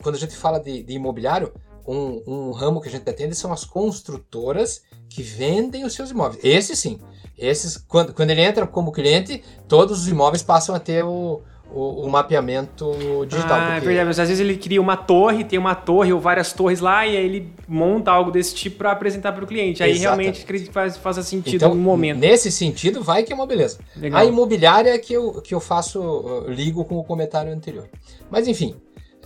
Quando 0.00 0.14
a 0.14 0.18
gente 0.18 0.36
fala 0.36 0.60
de, 0.60 0.84
de 0.84 0.92
imobiliário, 0.92 1.52
um, 1.84 2.22
um, 2.24 2.50
ramo 2.52 2.80
que 2.80 2.88
a 2.88 2.92
gente 2.92 3.10
atende 3.10 3.34
são 3.34 3.52
as 3.52 3.64
construtoras 3.64 4.82
que 5.08 5.24
vendem 5.24 5.84
os 5.84 5.92
seus 5.92 6.12
imóveis. 6.12 6.44
Esse 6.44 6.76
sim. 6.76 7.00
Esses, 7.36 7.76
quando, 7.76 8.14
quando 8.14 8.30
ele 8.30 8.42
entra 8.42 8.64
como 8.64 8.92
cliente, 8.92 9.42
todos 9.66 10.02
os 10.02 10.08
imóveis 10.08 10.44
passam 10.44 10.72
a 10.72 10.78
ter 10.78 11.04
o, 11.04 11.42
o, 11.74 12.06
o 12.06 12.10
mapeamento 12.10 12.92
digital. 13.26 13.58
Ah, 13.58 13.62
é 13.62 13.72
porque... 13.74 13.86
verdade. 13.86 14.06
Mas 14.06 14.18
às 14.18 14.28
vezes 14.28 14.40
ele 14.40 14.56
cria 14.56 14.80
uma 14.80 14.96
torre, 14.96 15.44
tem 15.44 15.58
uma 15.58 15.74
torre 15.74 16.12
ou 16.12 16.20
várias 16.20 16.52
torres 16.52 16.80
lá, 16.80 17.06
e 17.06 17.16
aí 17.16 17.24
ele 17.24 17.52
monta 17.66 18.10
algo 18.10 18.30
desse 18.30 18.54
tipo 18.54 18.78
para 18.78 18.92
apresentar 18.92 19.32
para 19.32 19.44
o 19.44 19.46
cliente. 19.46 19.82
Aí 19.82 19.92
Exatamente. 19.92 20.44
realmente 20.46 20.70
faz, 20.70 20.96
faz 20.96 21.16
sentido 21.26 21.56
então, 21.56 21.74
no 21.74 21.80
momento. 21.80 22.18
Nesse 22.18 22.50
sentido, 22.50 23.02
vai 23.02 23.22
que 23.22 23.32
é 23.32 23.36
uma 23.36 23.46
beleza. 23.46 23.78
Legal. 23.96 24.20
A 24.20 24.24
imobiliária 24.24 24.90
é 24.90 24.98
que 24.98 25.12
eu, 25.12 25.40
que 25.40 25.54
eu 25.54 25.60
faço, 25.60 26.44
ligo 26.48 26.84
com 26.84 26.98
o 26.98 27.04
comentário 27.04 27.52
anterior. 27.52 27.88
Mas 28.30 28.46
enfim, 28.46 28.76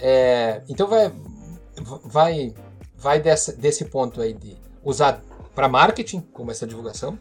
é, 0.00 0.62
então 0.68 0.86
vai, 0.86 1.12
vai, 2.04 2.54
vai 2.96 3.20
dessa, 3.20 3.52
desse 3.52 3.84
ponto 3.86 4.20
aí 4.20 4.34
de 4.34 4.56
usar 4.84 5.22
para 5.54 5.68
marketing, 5.68 6.20
como 6.32 6.50
essa 6.50 6.66
divulgação, 6.66 7.18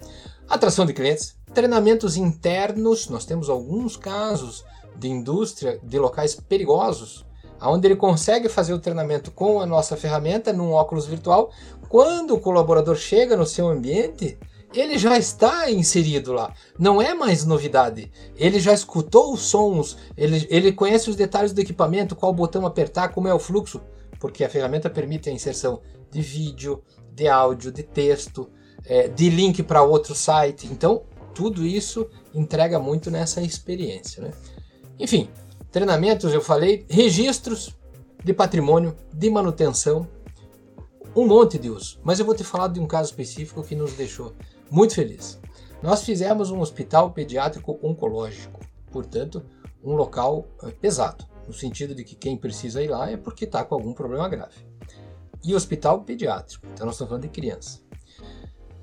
atração 0.49 0.85
de 0.85 0.93
clientes, 0.93 1.35
treinamentos 1.53 2.17
internos. 2.17 3.09
Nós 3.09 3.25
temos 3.25 3.49
alguns 3.49 3.95
casos 3.95 4.63
de 4.97 5.07
indústria 5.07 5.79
de 5.83 5.99
locais 5.99 6.35
perigosos, 6.35 7.25
onde 7.61 7.87
ele 7.87 7.95
consegue 7.95 8.49
fazer 8.49 8.73
o 8.73 8.79
treinamento 8.79 9.31
com 9.31 9.59
a 9.59 9.65
nossa 9.65 9.95
ferramenta 9.95 10.53
num 10.53 10.71
óculos 10.71 11.05
virtual. 11.05 11.51
Quando 11.89 12.35
o 12.35 12.39
colaborador 12.39 12.95
chega 12.95 13.37
no 13.37 13.45
seu 13.45 13.67
ambiente, 13.67 14.37
ele 14.73 14.97
já 14.97 15.17
está 15.17 15.71
inserido 15.71 16.33
lá. 16.33 16.53
Não 16.77 17.01
é 17.01 17.13
mais 17.13 17.45
novidade. 17.45 18.11
Ele 18.35 18.59
já 18.59 18.73
escutou 18.73 19.33
os 19.33 19.41
sons, 19.41 19.97
ele, 20.17 20.45
ele 20.49 20.71
conhece 20.71 21.09
os 21.09 21.15
detalhes 21.15 21.53
do 21.53 21.61
equipamento, 21.61 22.15
qual 22.15 22.33
botão 22.33 22.65
apertar, 22.65 23.09
como 23.09 23.27
é 23.27 23.33
o 23.33 23.39
fluxo 23.39 23.81
porque 24.19 24.43
a 24.43 24.49
ferramenta 24.49 24.89
permite 24.89 25.29
a 25.29 25.33
inserção 25.33 25.81
de 26.09 26.21
vídeo, 26.21 26.81
de 27.13 27.27
áudio, 27.27 27.71
de 27.71 27.83
texto. 27.83 28.49
é, 28.87 29.07
de 29.07 29.29
link 29.29 29.63
para 29.63 29.81
outro 29.81 30.13
site. 30.13 30.67
Então, 30.67 31.03
tudo 31.33 31.65
isso 31.65 32.07
entrega 32.33 32.79
muito 32.79 33.09
nessa 33.09 33.41
experiência. 33.41 34.21
Né? 34.21 34.31
Enfim, 34.99 35.29
treinamentos, 35.71 36.33
eu 36.33 36.41
falei, 36.41 36.85
registros 36.89 37.75
de 38.23 38.33
patrimônio, 38.33 38.95
de 39.13 39.29
manutenção, 39.29 40.07
um 41.15 41.27
monte 41.27 41.57
de 41.57 41.69
uso. 41.69 41.99
Mas 42.03 42.19
eu 42.19 42.25
vou 42.25 42.35
te 42.35 42.43
falar 42.43 42.69
de 42.69 42.79
um 42.79 42.87
caso 42.87 43.09
específico 43.09 43.63
que 43.63 43.75
nos 43.75 43.93
deixou 43.93 44.33
muito 44.69 44.95
feliz. 44.95 45.39
Nós 45.81 46.03
fizemos 46.03 46.49
um 46.49 46.59
hospital 46.59 47.11
pediátrico 47.11 47.79
oncológico, 47.83 48.59
portanto, 48.91 49.45
um 49.83 49.95
local 49.95 50.47
eh, 50.63 50.71
pesado, 50.71 51.25
no 51.45 51.53
sentido 51.53 51.93
de 51.93 52.03
que 52.03 52.15
quem 52.15 52.35
precisa 52.35 52.81
ir 52.81 52.87
lá 52.87 53.11
é 53.11 53.17
porque 53.17 53.45
está 53.45 53.63
com 53.63 53.75
algum 53.75 53.93
problema 53.93 54.27
grave. 54.27 54.65
E 55.43 55.53
hospital 55.53 56.01
pediátrico, 56.01 56.65
então 56.73 56.85
nós 56.85 56.95
estamos 56.95 57.09
falando 57.09 57.23
de 57.23 57.29
criança. 57.29 57.81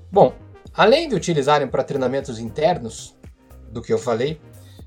Bom, 0.09 0.33
além 0.73 1.09
de 1.09 1.15
utilizarem 1.15 1.67
para 1.67 1.83
treinamentos 1.83 2.39
internos, 2.39 3.17
do 3.73 3.81
que 3.81 3.91
eu 3.91 3.97
falei, 3.97 4.39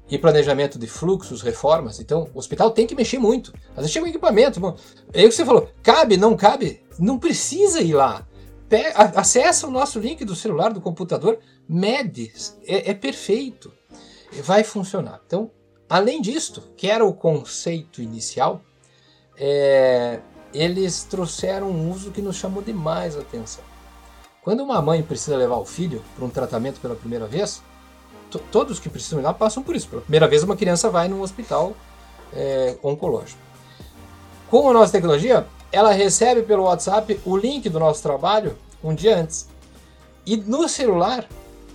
e 0.09 0.19
planejamento 0.19 0.79
de 0.79 0.87
fluxos, 0.87 1.43
reformas. 1.43 1.99
Então, 1.99 2.29
o 2.33 2.39
hospital 2.39 2.71
tem 2.71 2.87
que 2.87 2.95
mexer 2.95 3.19
muito. 3.19 3.53
Às 3.71 3.77
vezes 3.77 3.93
chega 3.93 4.07
um 4.07 4.09
equipamento. 4.09 4.61
Bom, 4.61 4.77
é 5.13 5.25
o 5.25 5.29
que 5.29 5.35
você 5.35 5.45
falou. 5.45 5.69
Cabe, 5.83 6.17
não 6.17 6.37
cabe? 6.37 6.83
Não 6.99 7.19
precisa 7.19 7.81
ir 7.81 7.95
lá. 7.95 8.27
Pega, 8.69 8.91
acessa 9.17 9.67
o 9.67 9.71
nosso 9.71 9.99
link 9.99 10.25
do 10.25 10.35
celular, 10.35 10.73
do 10.73 10.81
computador, 10.81 11.39
mede. 11.69 12.33
É, 12.65 12.91
é 12.91 12.95
perfeito. 12.95 13.73
Vai 14.43 14.63
funcionar. 14.63 15.21
Então, 15.27 15.51
além 15.89 16.21
disto, 16.21 16.63
que 16.77 16.89
era 16.89 17.05
o 17.05 17.13
conceito 17.13 18.01
inicial, 18.01 18.63
é, 19.39 20.21
eles 20.55 21.05
trouxeram 21.05 21.71
um 21.71 21.91
uso 21.91 22.11
que 22.11 22.23
nos 22.23 22.37
chamou 22.37 22.63
demais 22.63 23.17
a 23.17 23.21
atenção. 23.21 23.65
Quando 24.43 24.63
uma 24.63 24.81
mãe 24.81 25.03
precisa 25.03 25.37
levar 25.37 25.57
o 25.57 25.65
filho 25.65 26.03
para 26.15 26.25
um 26.25 26.31
tratamento 26.31 26.81
pela 26.81 26.95
primeira 26.95 27.27
vez, 27.27 27.63
todos 28.51 28.79
que 28.79 28.89
precisam 28.89 29.21
ir 29.21 29.23
lá 29.23 29.33
passam 29.33 29.63
por 29.63 29.75
isso. 29.75 29.89
Pela 29.89 30.03
primeira 30.03 30.29
vez, 30.29 30.43
uma 30.43 30.57
criança 30.57 30.91
vai 30.91 31.09
num 31.09 31.21
hospital 31.21 31.75
é, 32.33 32.77
oncológico. 32.83 33.41
Com 34.49 34.69
a 34.71 34.73
nossa 34.73 34.93
tecnologia, 34.93 35.47
ela 35.73 35.93
recebe 35.93 36.43
pelo 36.43 36.65
WhatsApp 36.65 37.21
o 37.25 37.37
link 37.37 37.69
do 37.69 37.81
nosso 37.81 38.03
trabalho 38.03 38.57
um 38.83 38.95
dia 38.95 39.19
antes. 39.19 39.49
E 40.25 40.37
no 40.37 40.69
celular, 40.69 41.27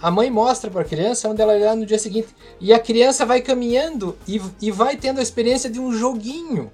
a 0.01 0.09
mãe 0.09 0.29
mostra 0.31 0.71
para 0.71 0.81
a 0.81 0.85
criança 0.85 1.29
onde 1.29 1.41
ela 1.41 1.55
irá 1.55 1.75
no 1.75 1.85
dia 1.85 1.99
seguinte. 1.99 2.29
E 2.59 2.73
a 2.73 2.79
criança 2.79 3.25
vai 3.25 3.41
caminhando 3.41 4.17
e, 4.27 4.41
e 4.61 4.71
vai 4.71 4.97
tendo 4.97 5.19
a 5.19 5.23
experiência 5.23 5.69
de 5.69 5.79
um 5.79 5.93
joguinho. 5.93 6.71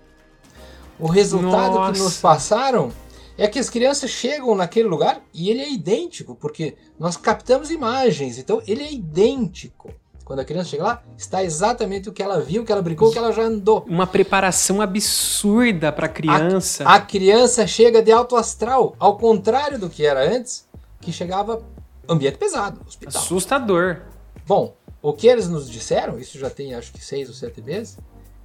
O 1.00 1.08
resultado 1.08 1.76
Nossa. 1.76 1.94
que 1.94 2.00
nos 2.00 2.18
passaram 2.18 2.92
é 3.38 3.48
que 3.48 3.60
as 3.60 3.70
crianças 3.70 4.10
chegam 4.10 4.56
naquele 4.56 4.88
lugar 4.88 5.22
e 5.34 5.50
ele 5.50 5.62
é 5.62 5.72
idêntico, 5.72 6.36
porque 6.36 6.76
nós 7.00 7.16
captamos 7.16 7.70
imagens, 7.70 8.38
então 8.38 8.62
ele 8.68 8.84
é 8.84 8.92
idêntico. 8.92 9.94
Quando 10.26 10.40
a 10.40 10.46
criança 10.46 10.72
chega 10.72 10.84
lá, 10.84 11.04
está 11.18 11.42
exatamente 11.42 12.10
o 12.10 12.12
que 12.12 12.22
ela 12.22 12.42
viu, 12.42 12.64
o 12.64 12.66
que 12.66 12.72
ela 12.72 12.82
brincou, 12.82 13.08
o 13.08 13.12
que 13.14 13.18
ela 13.18 13.32
já 13.32 13.44
andou. 13.44 13.86
Uma 13.88 14.06
preparação 14.06 14.82
absurda 14.82 15.90
para 15.90 16.08
a 16.08 16.10
criança. 16.10 16.84
A 16.84 17.00
criança 17.00 17.66
chega 17.66 18.02
de 18.02 18.12
alto 18.12 18.36
astral, 18.36 18.94
ao 19.00 19.18
contrário 19.18 19.80
do 19.80 19.90
que 19.90 20.06
era 20.06 20.30
antes, 20.30 20.68
que 21.00 21.14
chegava 21.14 21.64
ambiente 22.10 22.38
pesado, 22.38 22.82
hospital. 22.86 23.22
Assustador. 23.22 24.02
Bom, 24.46 24.76
o 25.02 25.14
que 25.14 25.28
eles 25.28 25.48
nos 25.48 25.70
disseram, 25.70 26.20
isso 26.20 26.38
já 26.38 26.50
tem 26.50 26.74
acho 26.74 26.92
que 26.92 27.04
seis 27.04 27.30
ou 27.30 27.34
sete 27.34 27.62
meses, 27.62 27.98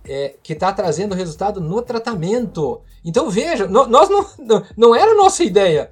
é, 0.05 0.35
que 0.43 0.53
está 0.53 0.73
trazendo 0.73 1.15
resultado 1.15 1.61
no 1.61 1.83
tratamento. 1.83 2.81
Então 3.05 3.31
veja, 3.31 3.67
no, 3.67 3.87
nós 3.87 4.09
não, 4.09 4.27
não, 4.39 4.67
não 4.77 4.95
era 4.95 5.13
a 5.13 5.17
nossa 5.17 5.43
ideia, 5.45 5.91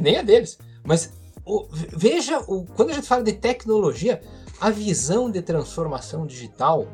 nem 0.00 0.16
a 0.16 0.22
deles, 0.22 0.58
mas 0.84 1.12
o, 1.44 1.66
veja, 1.70 2.40
o, 2.46 2.64
quando 2.76 2.90
a 2.90 2.94
gente 2.94 3.06
fala 3.06 3.22
de 3.22 3.32
tecnologia, 3.32 4.20
a 4.60 4.70
visão 4.70 5.30
de 5.30 5.40
transformação 5.40 6.26
digital 6.26 6.86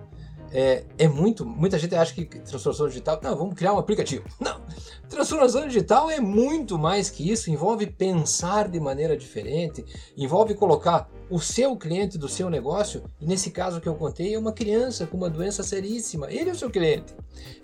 é, 0.55 0.85
é, 0.97 1.09
muito. 1.09 1.45
Muita 1.45 1.77
gente 1.81 1.97
acha 1.97 2.15
que 2.15 2.25
transformação 2.25 2.87
digital. 2.87 3.19
Não, 3.21 3.37
vamos 3.37 3.55
criar 3.55 3.73
um 3.73 3.79
aplicativo. 3.79 4.25
Não. 4.39 4.63
Transformação 5.09 5.67
digital 5.67 6.09
é 6.09 6.21
muito 6.21 6.79
mais 6.79 7.11
que 7.11 7.29
isso. 7.29 7.51
Envolve 7.51 7.89
pensar 7.89 8.69
de 8.69 8.79
maneira 8.79 9.17
diferente, 9.17 9.85
envolve 10.17 10.55
colocar 10.55 11.11
o 11.29 11.41
seu 11.41 11.77
cliente 11.77 12.17
do 12.17 12.29
seu 12.29 12.49
negócio, 12.49 13.03
e 13.21 13.27
nesse 13.27 13.51
caso 13.51 13.81
que 13.81 13.89
eu 13.89 13.97
contei, 13.97 14.35
é 14.35 14.39
uma 14.39 14.53
criança 14.53 15.07
com 15.07 15.17
uma 15.17 15.29
doença 15.29 15.65
seríssima. 15.65 16.31
Ele 16.31 16.51
é 16.51 16.53
o 16.53 16.57
seu 16.57 16.71
cliente. 16.71 17.13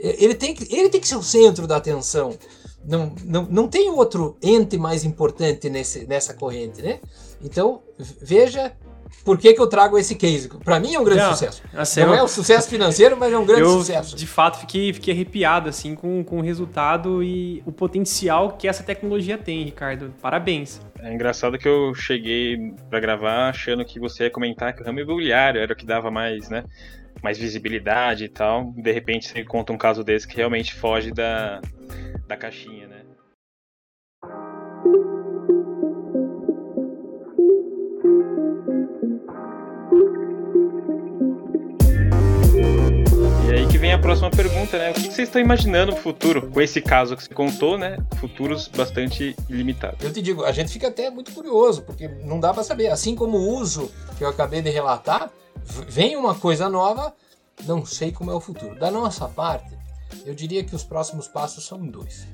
Ele 0.01 0.35
tem 0.35 0.53
que, 0.53 0.75
ele 0.75 0.89
tem 0.89 1.01
que 1.01 1.07
ser 1.07 1.17
o 1.17 1.23
centro 1.23 1.69
da 1.69 1.77
atenção. 1.77 2.37
Não, 2.85 3.15
não, 3.25 3.43
não 3.45 3.69
tem 3.69 3.89
outro 3.91 4.37
ente 4.43 4.77
mais 4.77 5.05
importante 5.05 5.71
nesse, 5.71 6.07
nessa 6.07 6.35
corrente, 6.35 6.83
né? 6.83 6.99
Então, 7.41 7.83
veja 8.21 8.75
por 9.25 9.39
que, 9.39 9.53
que 9.53 9.61
eu 9.61 9.67
trago 9.67 9.99
esse 9.99 10.15
case? 10.15 10.49
Para 10.49 10.81
mim 10.81 10.95
é 10.95 10.99
um 10.99 11.05
grande 11.05 11.23
não, 11.23 11.33
sucesso. 11.33 11.63
Assim, 11.75 12.01
não 12.01 12.09
eu... 12.09 12.15
é 12.15 12.23
um 12.23 12.29
sucesso 12.29 12.69
financeiro, 12.69 13.17
mas 13.17 13.33
é 13.33 13.39
um 13.39 13.45
grande 13.45 13.63
eu, 13.63 13.79
sucesso. 13.79 14.17
De 14.17 14.27
fato, 14.27 14.59
fiquei, 14.61 14.93
fiquei 14.93 15.13
arrepiado 15.13 15.69
assim 15.69 15.95
com, 15.95 16.25
com 16.25 16.39
o 16.39 16.43
resultado 16.43 17.23
e 17.23 17.63
o 17.67 17.73
potencial 17.73 18.53
que 18.53 18.67
essa 18.67 18.83
tecnologia 18.83 19.37
tem, 19.37 19.63
Ricardo. 19.65 20.15
Parabéns. 20.21 20.81
É 20.99 21.13
engraçado 21.13 21.59
que 21.59 21.69
eu 21.69 21.95
cheguei 21.95 22.75
para 22.89 23.01
gravar 23.01 23.49
achando 23.49 23.85
que 23.85 24.01
você 24.01 24.25
ia 24.25 24.31
comentar 24.31 24.75
que 24.75 24.83
o 24.83 24.85
ramo 24.85 25.01
imobiliário 25.01 25.61
era 25.61 25.73
o 25.73 25.77
que 25.77 25.87
dava 25.87 26.11
mais, 26.11 26.49
né? 26.49 26.65
Mais 27.23 27.39
visibilidade 27.39 28.25
e 28.25 28.29
tal. 28.29 28.73
De 28.77 28.93
repente 28.93 29.29
você 29.29 29.45
conta 29.45 29.73
um 29.73 29.79
caso 29.79 30.03
desse 30.03 30.27
que 30.27 30.37
realmente 30.37 30.75
foge 30.75 31.11
da, 31.11 31.61
da 32.27 32.37
caixinha, 32.37 32.87
né? 32.87 33.03
Vem 43.81 43.95
a 43.95 43.99
próxima 43.99 44.31
pergunta, 44.31 44.79
né? 44.79 44.91
O 44.91 44.95
que 44.95 45.01
vocês 45.01 45.27
estão 45.27 45.41
imaginando 45.41 45.93
no 45.93 45.97
futuro 45.97 46.51
com 46.51 46.61
esse 46.61 46.83
caso 46.83 47.17
que 47.17 47.25
você 47.25 47.33
contou, 47.33 47.79
né? 47.79 47.97
Futuros 48.21 48.69
bastante 48.69 49.35
ilimitados. 49.49 50.05
Eu 50.05 50.13
te 50.13 50.21
digo, 50.21 50.45
a 50.45 50.53
gente 50.53 50.71
fica 50.71 50.89
até 50.89 51.09
muito 51.09 51.33
curioso, 51.33 51.81
porque 51.83 52.07
não 52.07 52.39
dá 52.39 52.53
para 52.53 52.63
saber. 52.63 52.89
Assim 52.89 53.17
como 53.17 53.39
o 53.39 53.59
uso 53.59 53.91
que 54.19 54.25
eu 54.25 54.29
acabei 54.29 54.61
de 54.61 54.69
relatar, 54.69 55.31
vem 55.89 56.15
uma 56.15 56.35
coisa 56.35 56.69
nova, 56.69 57.15
não 57.65 57.87
sei 57.87 58.13
como 58.13 58.31
é 58.31 58.35
o 58.35 58.41
futuro. 58.41 58.79
Da 58.79 58.91
nossa 58.91 59.27
parte, 59.27 59.75
eu 60.27 60.35
diria 60.35 60.63
que 60.63 60.77
os 60.77 60.85
próximos 60.85 61.27
passos 61.27 61.65
são 61.65 61.79
dois. 61.87 62.27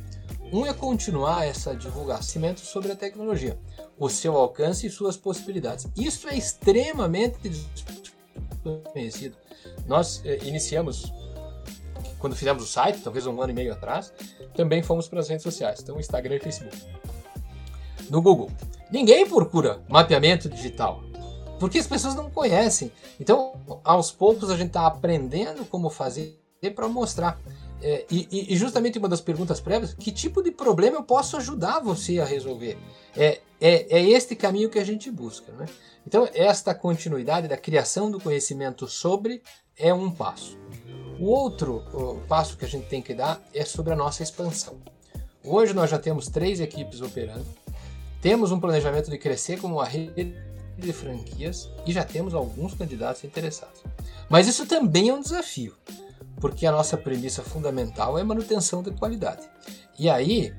Um 0.53 0.67
é 0.67 0.75
continuar 0.75 1.47
essa 1.47 1.77
divulgação 1.77 2.57
sobre 2.57 2.91
a 2.91 2.97
tecnologia, 2.97 3.57
o 3.97 4.09
seu 4.09 4.37
alcance 4.37 4.89
e 4.89 4.91
suas 4.91 5.17
possibilidades. 5.17 5.87
Isso 5.97 6.29
é 6.29 6.37
extremamente 6.37 7.49
desconhecido. 8.65 9.37
Nós 9.87 10.23
eh, 10.25 10.39
iniciamos 10.43 11.13
quando 12.19 12.37
fizemos 12.37 12.63
o 12.63 12.67
site, 12.67 13.01
talvez 13.03 13.27
um 13.27 13.41
ano 13.41 13.53
e 13.53 13.55
meio 13.55 13.73
atrás, 13.73 14.13
também 14.55 14.83
fomos 14.83 15.09
para 15.09 15.21
as 15.21 15.29
redes 15.29 15.43
sociais, 15.43 15.81
então 15.81 15.99
Instagram 15.99 16.37
e 16.37 16.41
Facebook. 16.41 16.77
No 18.11 18.23
Google. 18.23 18.51
Ninguém 18.91 19.29
procura 19.29 19.81
mapeamento 19.89 20.49
digital, 20.49 21.03
porque 21.59 21.79
as 21.79 21.87
pessoas 21.87 22.15
não 22.15 22.31
conhecem. 22.31 22.93
Então, 23.19 23.55
aos 23.83 24.11
poucos 24.11 24.51
a 24.51 24.57
gente 24.57 24.69
está 24.69 24.87
aprendendo 24.87 25.65
como 25.65 25.91
fazer 25.91 26.39
para 26.75 26.89
mostrar. 26.89 27.39
É, 27.83 28.07
e, 28.11 28.53
e, 28.53 28.57
justamente 28.57 28.99
uma 28.99 29.09
das 29.09 29.21
perguntas 29.21 29.61
prévias, 29.61 29.93
que 29.93 30.11
tipo 30.11 30.43
de 30.43 30.51
problema 30.51 30.97
eu 30.97 31.03
posso 31.03 31.37
ajudar 31.37 31.81
você 31.81 32.19
a 32.19 32.25
resolver? 32.25 32.79
É, 33.15 33.41
é, 33.61 33.99
é 33.99 34.11
este 34.11 34.35
caminho 34.35 34.71
que 34.71 34.79
a 34.79 34.85
gente 34.85 35.11
busca. 35.11 35.53
Né? 35.53 35.67
Então, 36.07 36.29
esta 36.35 36.75
continuidade 36.75 37.49
da 37.49 37.57
criação 37.57 38.11
do 38.11 38.19
conhecimento 38.19 38.89
sobre 38.89 39.43
é 39.77 39.93
um 39.93 40.11
passo. 40.11 40.57
O 41.19 41.27
outro 41.27 41.83
o 41.93 42.21
passo 42.29 42.57
que 42.57 42.65
a 42.65 42.69
gente 42.69 42.87
tem 42.87 43.01
que 43.01 43.15
dar 43.15 43.41
é 43.55 43.65
sobre 43.65 43.93
a 43.93 43.97
nossa 43.97 44.23
expansão. 44.23 44.77
Hoje 45.43 45.73
nós 45.73 45.91
já 45.91 45.99
temos 45.99 46.29
três 46.29 46.61
equipes 46.61 47.01
operando, 47.01 47.47
temos 48.21 48.53
um 48.53 48.61
planejamento 48.61 49.11
de 49.11 49.17
crescer 49.17 49.61
como 49.61 49.77
uma 49.77 49.85
rede 49.85 50.35
de 50.77 50.93
franquias 50.93 51.71
e 51.87 51.93
já 51.93 52.05
temos 52.05 52.35
alguns 52.35 52.75
candidatos 52.75 53.25
interessados. 53.25 53.83
Mas 54.29 54.47
isso 54.47 54.67
também 54.67 55.09
é 55.09 55.15
um 55.15 55.21
desafio, 55.21 55.75
porque 56.41 56.67
a 56.67 56.73
nossa 56.73 56.97
premissa 56.97 57.43
fundamental 57.43 58.19
é 58.19 58.25
manutenção 58.25 58.83
de 58.83 58.91
qualidade. 58.91 59.49
E 59.99 60.11
aí 60.11 60.53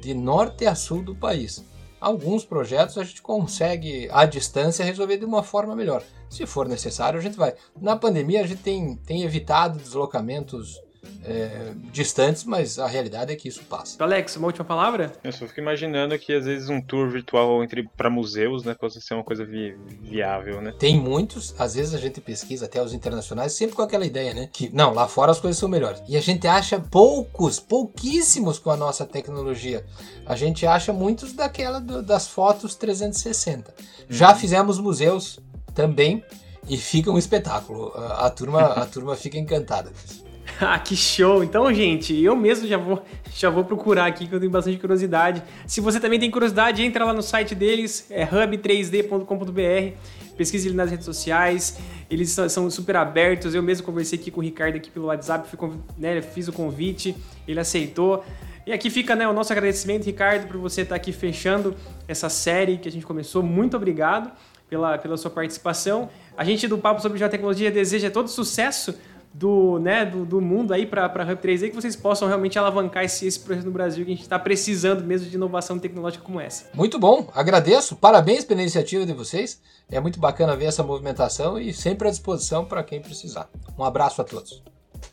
de 0.00 0.12
norte 0.12 0.66
a 0.66 0.74
sul 0.74 1.02
do 1.02 1.14
país. 1.14 1.64
Alguns 1.98 2.44
projetos 2.44 2.98
a 2.98 3.04
gente 3.04 3.22
consegue, 3.22 4.08
à 4.12 4.26
distância, 4.26 4.84
resolver 4.84 5.16
de 5.16 5.24
uma 5.24 5.42
forma 5.42 5.74
melhor. 5.74 6.02
Se 6.28 6.44
for 6.44 6.68
necessário, 6.68 7.18
a 7.18 7.22
gente 7.22 7.36
vai. 7.36 7.54
Na 7.80 7.96
pandemia, 7.96 8.42
a 8.42 8.46
gente 8.46 8.60
tem, 8.60 8.96
tem 8.96 9.22
evitado 9.22 9.78
deslocamentos 9.78 10.78
é, 11.24 11.72
distantes, 11.92 12.44
mas 12.44 12.78
a 12.78 12.86
realidade 12.86 13.32
é 13.32 13.36
que 13.36 13.48
isso 13.48 13.62
passa. 13.64 14.02
Alex, 14.02 14.36
uma 14.36 14.46
última 14.46 14.64
palavra? 14.64 15.12
Eu 15.22 15.32
só 15.32 15.46
fico 15.46 15.60
imaginando 15.60 16.18
que 16.18 16.32
às 16.32 16.44
vezes 16.44 16.68
um 16.68 16.80
tour 16.80 17.08
virtual 17.10 17.62
entre 17.62 17.88
para 17.96 18.10
museus, 18.10 18.64
né, 18.64 18.74
pode 18.74 19.00
ser 19.00 19.14
uma 19.14 19.24
coisa 19.24 19.44
vi 19.44 19.74
viável, 20.02 20.60
né? 20.60 20.74
Tem 20.78 20.98
muitos, 20.98 21.54
às 21.58 21.74
vezes 21.74 21.94
a 21.94 21.98
gente 21.98 22.20
pesquisa 22.20 22.66
até 22.66 22.82
os 22.82 22.92
internacionais, 22.92 23.52
sempre 23.52 23.74
com 23.74 23.82
aquela 23.82 24.04
ideia, 24.04 24.34
né, 24.34 24.48
que 24.52 24.68
não, 24.74 24.92
lá 24.92 25.08
fora 25.08 25.32
as 25.32 25.40
coisas 25.40 25.58
são 25.58 25.68
melhores. 25.68 26.02
E 26.08 26.16
a 26.16 26.20
gente 26.20 26.46
acha 26.46 26.78
poucos, 26.78 27.58
pouquíssimos 27.58 28.58
com 28.58 28.70
a 28.70 28.76
nossa 28.76 29.06
tecnologia. 29.06 29.84
A 30.26 30.36
gente 30.36 30.66
acha 30.66 30.92
muitos 30.92 31.32
daquela 31.32 31.80
do, 31.80 32.02
das 32.02 32.26
fotos 32.26 32.74
360. 32.74 33.70
Uhum. 33.70 34.06
Já 34.08 34.34
fizemos 34.34 34.78
museus 34.78 35.38
também 35.74 36.22
e 36.68 36.76
fica 36.76 37.10
um 37.10 37.18
espetáculo. 37.18 37.92
A, 37.94 38.26
a 38.26 38.30
turma, 38.30 38.62
a 38.62 38.86
turma 38.86 39.16
fica 39.16 39.38
encantada 39.38 39.90
com 39.90 39.96
isso. 39.96 40.23
ah, 40.60 40.78
que 40.78 40.94
show! 40.94 41.42
Então, 41.42 41.72
gente, 41.72 42.14
eu 42.22 42.36
mesmo 42.36 42.66
já 42.66 42.76
vou, 42.76 43.04
já 43.34 43.50
vou 43.50 43.64
procurar 43.64 44.06
aqui, 44.06 44.26
que 44.26 44.34
eu 44.34 44.38
tenho 44.38 44.50
bastante 44.50 44.78
curiosidade. 44.78 45.42
Se 45.66 45.80
você 45.80 45.98
também 45.98 46.20
tem 46.20 46.30
curiosidade, 46.30 46.82
entra 46.82 47.04
lá 47.04 47.12
no 47.12 47.22
site 47.22 47.54
deles, 47.54 48.06
é 48.10 48.24
hub3d.com.br, 48.24 49.96
pesquise 50.36 50.68
ele 50.68 50.76
nas 50.76 50.90
redes 50.90 51.04
sociais, 51.04 51.78
eles 52.10 52.36
são 52.48 52.70
super 52.70 52.96
abertos. 52.96 53.54
Eu 53.54 53.62
mesmo 53.62 53.84
conversei 53.84 54.18
aqui 54.18 54.30
com 54.30 54.40
o 54.40 54.42
Ricardo 54.42 54.76
aqui 54.76 54.90
pelo 54.90 55.06
WhatsApp, 55.06 55.48
fui, 55.48 55.70
né, 55.98 56.22
fiz 56.22 56.46
o 56.48 56.52
convite, 56.52 57.16
ele 57.48 57.58
aceitou. 57.58 58.24
E 58.66 58.72
aqui 58.72 58.88
fica 58.88 59.14
né, 59.14 59.28
o 59.28 59.32
nosso 59.32 59.52
agradecimento, 59.52 60.04
Ricardo, 60.04 60.46
por 60.46 60.56
você 60.56 60.82
estar 60.82 60.94
aqui 60.94 61.12
fechando 61.12 61.74
essa 62.08 62.28
série 62.28 62.78
que 62.78 62.88
a 62.88 62.92
gente 62.92 63.04
começou. 63.04 63.42
Muito 63.42 63.76
obrigado 63.76 64.30
pela, 64.70 64.96
pela 64.96 65.16
sua 65.16 65.30
participação. 65.30 66.08
A 66.36 66.44
gente 66.44 66.66
do 66.66 66.78
Papo 66.78 67.02
sobre 67.02 67.18
Geotecnologia 67.18 67.70
deseja 67.70 68.10
todo 68.10 68.28
sucesso 68.28 68.94
do, 69.34 69.80
né, 69.80 70.04
do, 70.04 70.24
do 70.24 70.40
mundo 70.40 70.72
aí 70.72 70.86
para 70.86 71.06
a 71.06 71.08
Hub 71.08 71.42
3D 71.42 71.70
que 71.70 71.74
vocês 71.74 71.96
possam 71.96 72.28
realmente 72.28 72.56
alavancar 72.56 73.02
esse, 73.02 73.26
esse 73.26 73.40
projeto 73.40 73.64
no 73.64 73.72
Brasil 73.72 74.04
que 74.04 74.12
a 74.12 74.14
gente 74.14 74.22
está 74.22 74.38
precisando 74.38 75.02
mesmo 75.02 75.28
de 75.28 75.34
inovação 75.34 75.76
tecnológica 75.76 76.24
como 76.24 76.40
essa. 76.40 76.66
Muito 76.72 77.00
bom, 77.00 77.28
agradeço, 77.34 77.96
parabéns 77.96 78.44
pela 78.44 78.60
iniciativa 78.60 79.04
de 79.04 79.12
vocês. 79.12 79.60
É 79.90 79.98
muito 79.98 80.20
bacana 80.20 80.54
ver 80.54 80.66
essa 80.66 80.84
movimentação 80.84 81.58
e 81.58 81.74
sempre 81.74 82.06
à 82.06 82.10
disposição 82.12 82.64
para 82.64 82.84
quem 82.84 83.00
precisar. 83.00 83.50
Um 83.76 83.82
abraço 83.82 84.22
a 84.22 84.24
todos. 84.24 84.62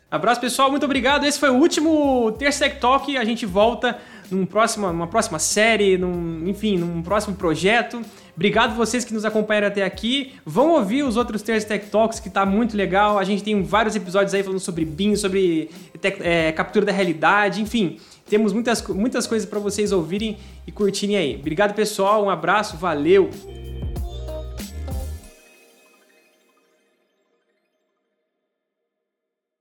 Abraço 0.08 0.40
pessoal, 0.40 0.70
muito 0.70 0.84
obrigado. 0.84 1.24
Esse 1.24 1.40
foi 1.40 1.50
o 1.50 1.54
último 1.54 2.32
Tech 2.32 2.78
Talk. 2.78 3.16
A 3.16 3.24
gente 3.24 3.44
volta 3.44 3.98
num 4.30 4.46
próximo, 4.46 4.86
numa 4.86 5.06
próxima 5.06 5.38
série, 5.38 5.98
num, 5.98 6.46
enfim, 6.46 6.78
num 6.78 7.02
próximo 7.02 7.34
projeto. 7.34 8.00
Obrigado 8.34 8.74
vocês 8.74 9.04
que 9.04 9.12
nos 9.12 9.24
acompanharam 9.24 9.68
até 9.68 9.84
aqui. 9.84 10.32
Vão 10.44 10.70
ouvir 10.70 11.02
os 11.02 11.16
outros 11.16 11.42
Terços 11.42 11.68
Tech 11.68 11.86
Talks, 11.90 12.18
que 12.18 12.30
tá 12.30 12.46
muito 12.46 12.76
legal. 12.76 13.18
A 13.18 13.24
gente 13.24 13.42
tem 13.42 13.62
vários 13.62 13.94
episódios 13.94 14.32
aí 14.32 14.42
falando 14.42 14.60
sobre 14.60 14.84
BIM, 14.84 15.16
sobre 15.16 15.70
tec, 16.00 16.18
é, 16.20 16.50
captura 16.52 16.86
da 16.86 16.92
realidade, 16.92 17.60
enfim. 17.60 17.98
Temos 18.28 18.52
muitas, 18.52 18.86
muitas 18.88 19.26
coisas 19.26 19.48
para 19.48 19.58
vocês 19.58 19.92
ouvirem 19.92 20.38
e 20.66 20.72
curtirem 20.72 21.16
aí. 21.16 21.36
Obrigado, 21.36 21.74
pessoal. 21.74 22.24
Um 22.24 22.30
abraço, 22.30 22.76
valeu! 22.76 23.28